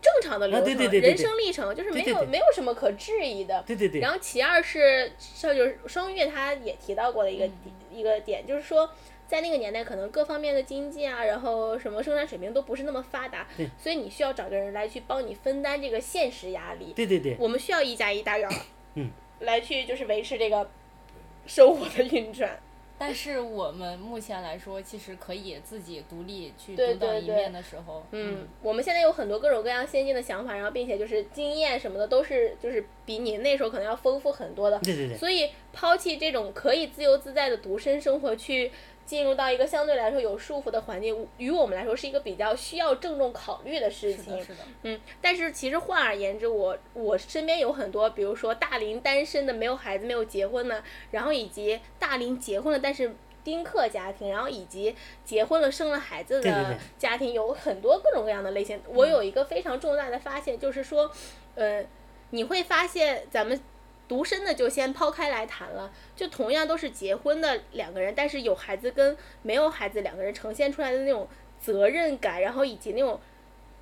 [0.00, 1.10] 正常的流啊程，对对对对。
[1.10, 3.62] 人生历程，就是没有没有什么可质疑的。
[3.66, 7.48] 对对对，然后其二是，像就是双月他也提到过的一个、
[7.92, 8.88] 一个点，就是说，
[9.26, 13.46] 在那个年代，可能各方面的经济啊，然后什么生产水平都不是那么发达，
[13.76, 16.92] 所以你需要找个人来去帮你分担这个现实压力。
[16.94, 18.50] 对对对，我们需要一加一大于二，
[18.94, 20.70] 嗯，来去就是维持这个
[21.46, 22.58] 生活的运转。
[22.98, 34.78] 但是我们目前来说，其实可以自己独立去独当一面的时候，嗯，我们现在有很多各种各样先进的想法，然后并且就是经验什么的都是就是比你那时候可能要丰富很多的。
[34.80, 38.70] 对对对，所以抛弃这种可以自由自在的独身生活，去
[39.08, 44.44] 进入到一个相对来说有束缚的环境，于我们来说是一个比较需要郑重考虑的事情是的，。
[44.44, 54.94] 是的，嗯，但是其实换而言之，我我身边有很多，比如说大龄单身的、没有孩子、没有结婚的，然后以及大龄结婚了但是丁克家庭，然后以及
[55.24, 58.78] 结婚了生了孩子的对对对家庭，有很多各种各样的类型。
[58.88, 61.10] 我有一个非常重大的发现，就是说，
[61.54, 61.82] 呃，
[62.28, 63.58] 你会发现咱们。
[64.08, 71.28] 独身的就先抛开来谈了，就同样都是结婚的两个人，但是有孩子跟没有孩子两个人呈现出来的那种
[71.60, 73.20] 责任感，然后以及那种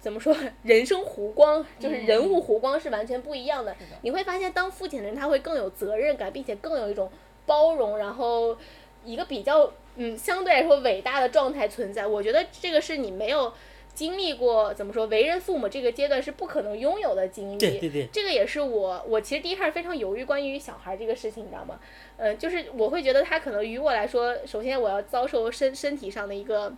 [0.01, 7.09] 怎么说， 人生弧光，就是人物弧光是完全不一样的你会发现，当父亲的人他会更有责任感，并且更有一种
[7.47, 8.57] 包容，然后
[9.05, 12.07] 一个比较嗯相对来说伟大的状态存在。
[12.07, 13.53] 我觉得这个是你没有
[13.97, 17.57] 经历过怎么说为人父母这个阶段是不可能拥有的经历。
[17.57, 21.81] 对对对，这个也是我，我其实第一开始非常犹豫关于小孩这个事情，你知道吗？
[22.19, 26.71] 呃，就是我会觉得他可能于我来说，首先我要遭受身身体上的一个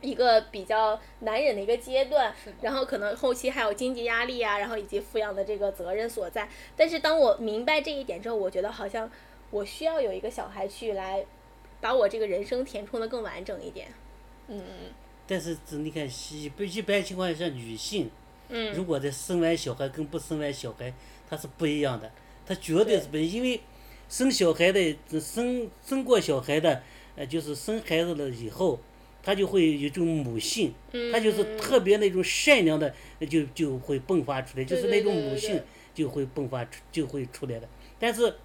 [0.00, 6.48] 一个比较难忍的一个阶段，然后可能后期还有经济压力啊，然后以及抚养的这个责任所在。
[6.76, 9.10] 但是当我明白这一点之后，我觉得好像
[9.50, 11.24] 我需要有一个小孩去来
[11.80, 13.88] 把我这个人生填充的更完整一点。
[14.46, 14.62] 嗯
[15.26, 18.10] 但是这你看，一般一般情况下，女性
[18.48, 18.72] 嗯。
[18.74, 20.92] 如果在生完小孩跟不生完小孩，
[21.28, 22.10] 她是不一样的，
[22.46, 23.60] 她绝对是不一样，因为
[24.08, 26.82] 生小孩的生生过小孩的，
[27.16, 28.78] 呃，就是生孩子了以后，
[29.22, 30.74] 她就会有一种母性，
[31.10, 32.94] 她，就是特别那种善良的，
[33.30, 35.62] 就就会迸发出来，就是那种母性
[35.94, 37.68] 就会迸发出就会出来的。
[37.98, 38.36] 但是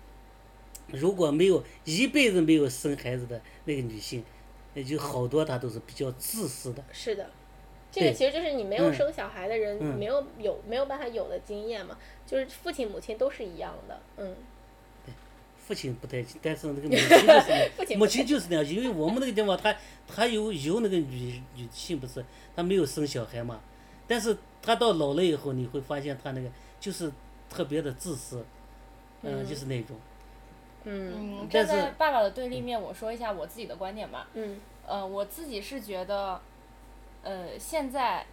[0.88, 4.24] 如果没有一辈子没有生孩子的那个女性，
[4.74, 6.84] 那就好多他都是比较自私的。
[6.91, 7.30] 是的，
[7.91, 14.36] 这个其实就是你没有嗯生小孩的人，嗯没有有没有办法有的经验嘛，就是父亲母亲都是一样的，嗯，
[15.57, 19.76] 父亲不太，但是那个母亲 就是那父亲母亲就是那样，因为我们那个地方，他
[20.07, 22.24] 他有有那个女女性不是，
[22.55, 23.59] 她没有生小孩嘛，
[24.07, 26.49] 但是她到老了以后，你会发现她那个
[26.80, 27.11] 就是
[27.49, 28.43] 特别的自私，
[29.24, 29.95] 嗯，就是那种，
[30.84, 34.28] 嗯站在爸爸的对立面，我说一下我自己的观点吧。
[34.34, 36.42] 嗯呃，我自己是觉得，
[37.22, 38.26] 呃，现在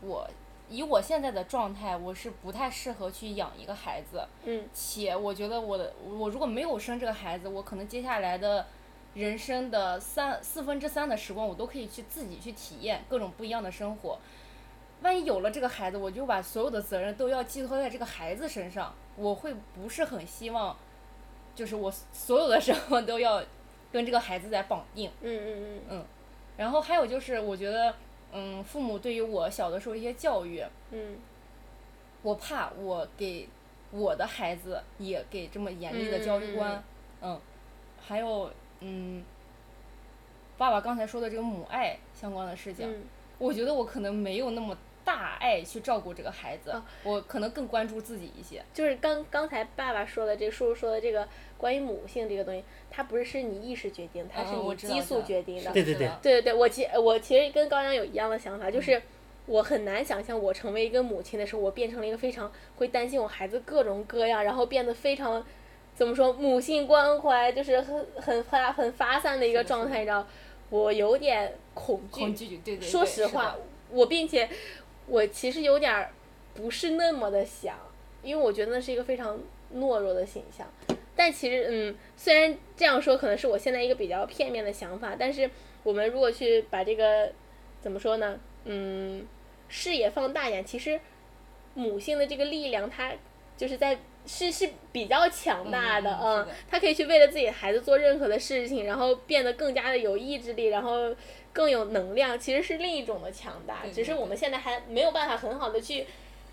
[0.00, 0.26] 我
[0.68, 8.66] 以我现在的状态，我是不太适合去养一个孩子，嗯且我觉得我的我如果没有生这个孩子，我可能接下来的
[9.14, 14.18] 人生的三四分之三的时光，我都可以去自己去体验各种不一样的生活。
[15.02, 20.76] 万一有了这个孩子，我就把所有的责任都要寄托在这个孩子身上，我会不是很希望，
[21.54, 23.42] 就是我所有的生活都要
[23.92, 25.10] 跟这个孩子在绑定。
[25.20, 26.04] 嗯嗯嗯。
[26.56, 27.94] 然后还有就是，我觉得，
[28.32, 31.18] 嗯，父母对于我小的时候一些教育，嗯。
[32.22, 33.48] 我怕我给
[33.90, 36.84] 我的孩子也给这么严厉的教育观，
[37.22, 37.40] 嗯
[37.98, 39.24] 还有，嗯，
[40.58, 43.02] 爸爸刚才说的这个母爱相关的事情，嗯。
[43.38, 48.62] 我觉得我可能没有那么大爱去照顾这个孩子，哦我可能更关注自己一些。
[48.72, 51.26] 就是刚刚才爸爸说的这个叔叔说的这个
[51.56, 55.70] 关于母性这个东西，它不是是你意识决定，它是你激素决定的。
[55.72, 59.00] 对对对对对对，我其我其实跟高阳有一样的想法，就是
[59.46, 65.44] 我很难想象我成为一个母亲的时候，我变成了一个非常会担心我孩子各种各样，然后变得非常
[65.94, 70.26] 怎么说母性关怀，就是很很发很发散的一个状态，你知道，
[70.70, 72.20] 我有点恐惧。
[72.20, 73.56] 恐惧，对对对，说实话，
[73.90, 74.48] 我并且
[75.10, 76.12] 我其实有点儿
[76.54, 77.76] 不是那么的想，
[78.22, 79.36] 因为我觉得那是一个非常
[79.74, 80.66] 懦弱的形象。
[81.16, 85.50] 但其实，嗯，虽然这样说可能是我现在一个比较片面的想法，但是
[85.82, 87.30] 我们如果去把这个
[87.82, 89.26] 怎么说呢，嗯，
[89.68, 90.98] 视野放大一点，其实
[91.74, 93.12] 母性的这个力量，它
[93.56, 101.14] 就是在是是比较强大的，嗯它可以去为了自己的孩子做任何的事情，然后变得更加的有意志力，然后
[101.52, 106.06] 更有能量，其实是另一种的强大，只是我们现在还没有办法很好的去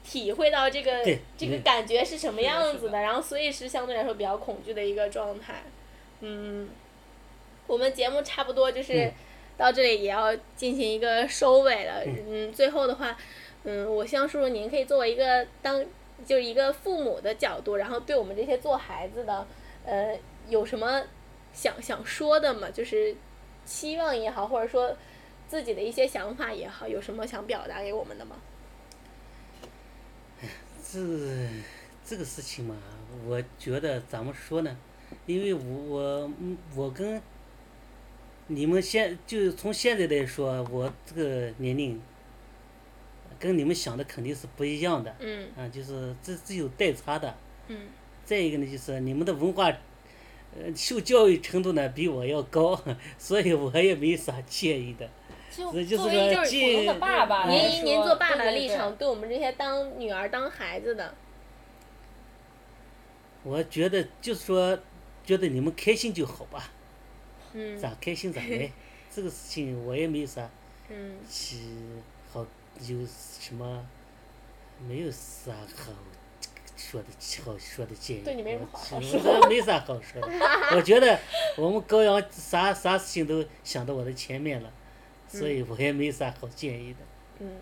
[0.04, 1.04] 体会到这个
[1.38, 5.64] 这个嗯感觉是什么样子的，然后所以是相对来说比较恐惧的一个状态。
[6.22, 6.70] 嗯，
[7.68, 9.14] 我们节目差不多就是嗯
[9.58, 12.02] 到这里也要进行一个收尾了。
[12.06, 13.18] 嗯嗯，最后的话，
[13.64, 15.84] 嗯，我希望叔叔您可以作为一个当
[16.26, 19.46] 就是一个父母的角度，然后对我们这些做孩子的，
[19.86, 20.18] 呃，
[20.48, 21.04] 有什么
[21.54, 22.70] 想想说的吗？
[22.74, 23.16] 就是
[23.68, 24.96] 期望也好，或者说
[25.48, 28.38] 自己的一些想法也好，有什么想表达给我们的吗？
[30.90, 30.98] 这
[32.06, 32.76] 这个事情嘛，
[33.28, 34.78] 我觉得怎么说呢？
[35.26, 37.22] 因为我我嗯我跟
[38.48, 42.02] 你们现就从现在来说，我这个年龄
[43.38, 45.14] 跟你们想的肯定是不一样的。
[45.20, 47.36] 嗯啊，就是这是有代差的。
[47.68, 47.90] 嗯
[48.24, 49.70] 再一个呢，就是你们的文化，
[50.58, 52.80] 呃，受教育程度呢比我要高，
[53.18, 55.10] 所以我也没啥建议的。
[55.56, 61.16] 就是作为个就是普通的爸爸来您说，您做爸爸的立场，对我们这些当女儿当孩子的，
[63.44, 64.78] 我觉得就是说，
[65.26, 66.70] 觉得你们开心就好吧，
[67.54, 68.72] 嗯咋开心咋来。
[69.10, 70.48] 这个事情我也没啥
[70.90, 71.62] 嗯其
[72.32, 72.46] 好
[72.82, 73.84] 有什么，
[74.88, 75.92] 没有啥好
[76.78, 77.08] 说的
[77.44, 78.22] 好说的建议。
[78.24, 80.28] 对你没什么好说的 没啥好说的。
[80.78, 81.20] 我觉得
[81.58, 84.72] 我们高阳啥啥事情都想到我的前面了，
[85.28, 87.00] 所以我也没啥好建议的。
[87.40, 87.56] 嗯，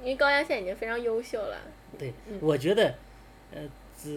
[0.00, 1.60] 因为高阳现在已经非常优秀了。
[1.98, 2.94] 对，嗯我觉得，
[3.52, 3.60] 呃，
[3.96, 4.08] 这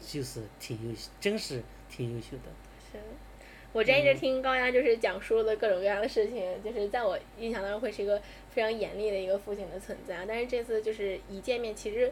[0.00, 2.50] 就是挺优秀，真是挺优秀的。
[2.92, 2.98] 是，
[3.72, 8.20] 我之前一直听高阳就是讲述的各种各样的事情，就是在我印象当中会是一个
[8.50, 10.24] 非常严厉的一个父亲的存在。
[10.26, 12.10] 但是这次就是一见面，其实，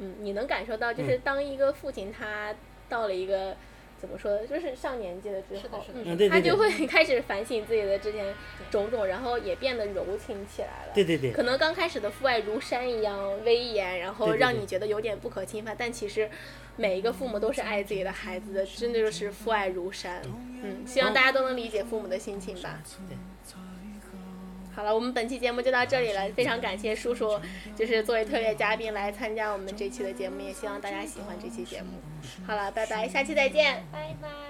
[0.00, 2.52] 嗯，你能感受到，就是当一个父亲他
[2.88, 3.56] 到了一个。
[4.00, 4.46] 怎么说呢？
[4.46, 5.84] 就是上年纪了之后，
[6.30, 8.34] 他就会开始反省自己的之前
[8.70, 10.92] 种种，然后也变得柔情起来了。
[10.94, 16.30] 对对对可能刚开始的父爱如山一样威严，然后让你觉得有点不可侵犯，但其实
[16.76, 20.22] 每一个父母都是爱自己的孩子的，真的就是父爱如山。
[20.62, 22.82] 嗯，希望大家都能理解父母的心情吧。
[23.06, 23.18] 对
[24.80, 27.38] 好了，我们本期节目就到这里了，非常感谢叔叔，
[27.76, 31.88] 就是作为特别嘉宾来参加我们这期的节目，也希望大家喜欢这期节目。
[32.46, 33.84] 好了，拜拜，下期再见。
[33.92, 34.49] 拜拜。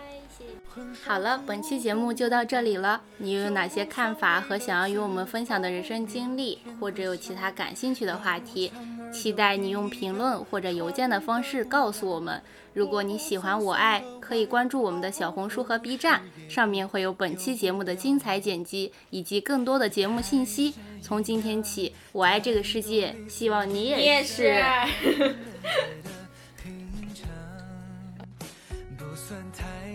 [1.05, 3.01] 好了，本期节目就到这里了。
[3.18, 8.72] 你有哪些看法和想要与我们分享的人生经历，或者有其他感兴趣的话题？
[9.12, 12.41] 期待你用评论或者邮件的方式告诉我们。
[12.72, 20.74] 如果你喜欢我爱，可以关注我们的小红书和 B 站，上面会有本期节目的精彩剪辑以及更多的节目信息。
[21.03, 24.62] 从今天起，我爱这个世界，希望你也是。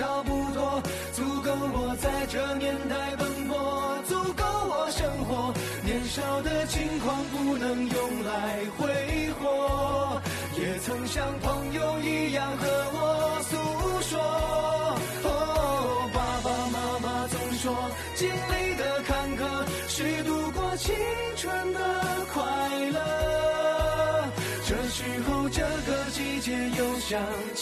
[0.00, 0.82] 差不多，
[1.12, 4.42] 足够我在这年代奔波，足够
[4.72, 5.52] 我生活。
[5.84, 10.22] 年少的轻狂不能用来挥霍，
[10.56, 13.52] 也曾像朋友一样和我诉
[14.08, 14.18] 说。
[15.24, 17.76] 哦，爸爸妈妈总说，
[18.16, 19.44] 经历的坎坷
[19.86, 20.96] 是度过青
[21.36, 21.78] 春的
[22.32, 22.40] 快
[22.88, 22.98] 乐。
[24.66, 27.20] 这时候，这个季节又想
[27.54, 27.59] 起。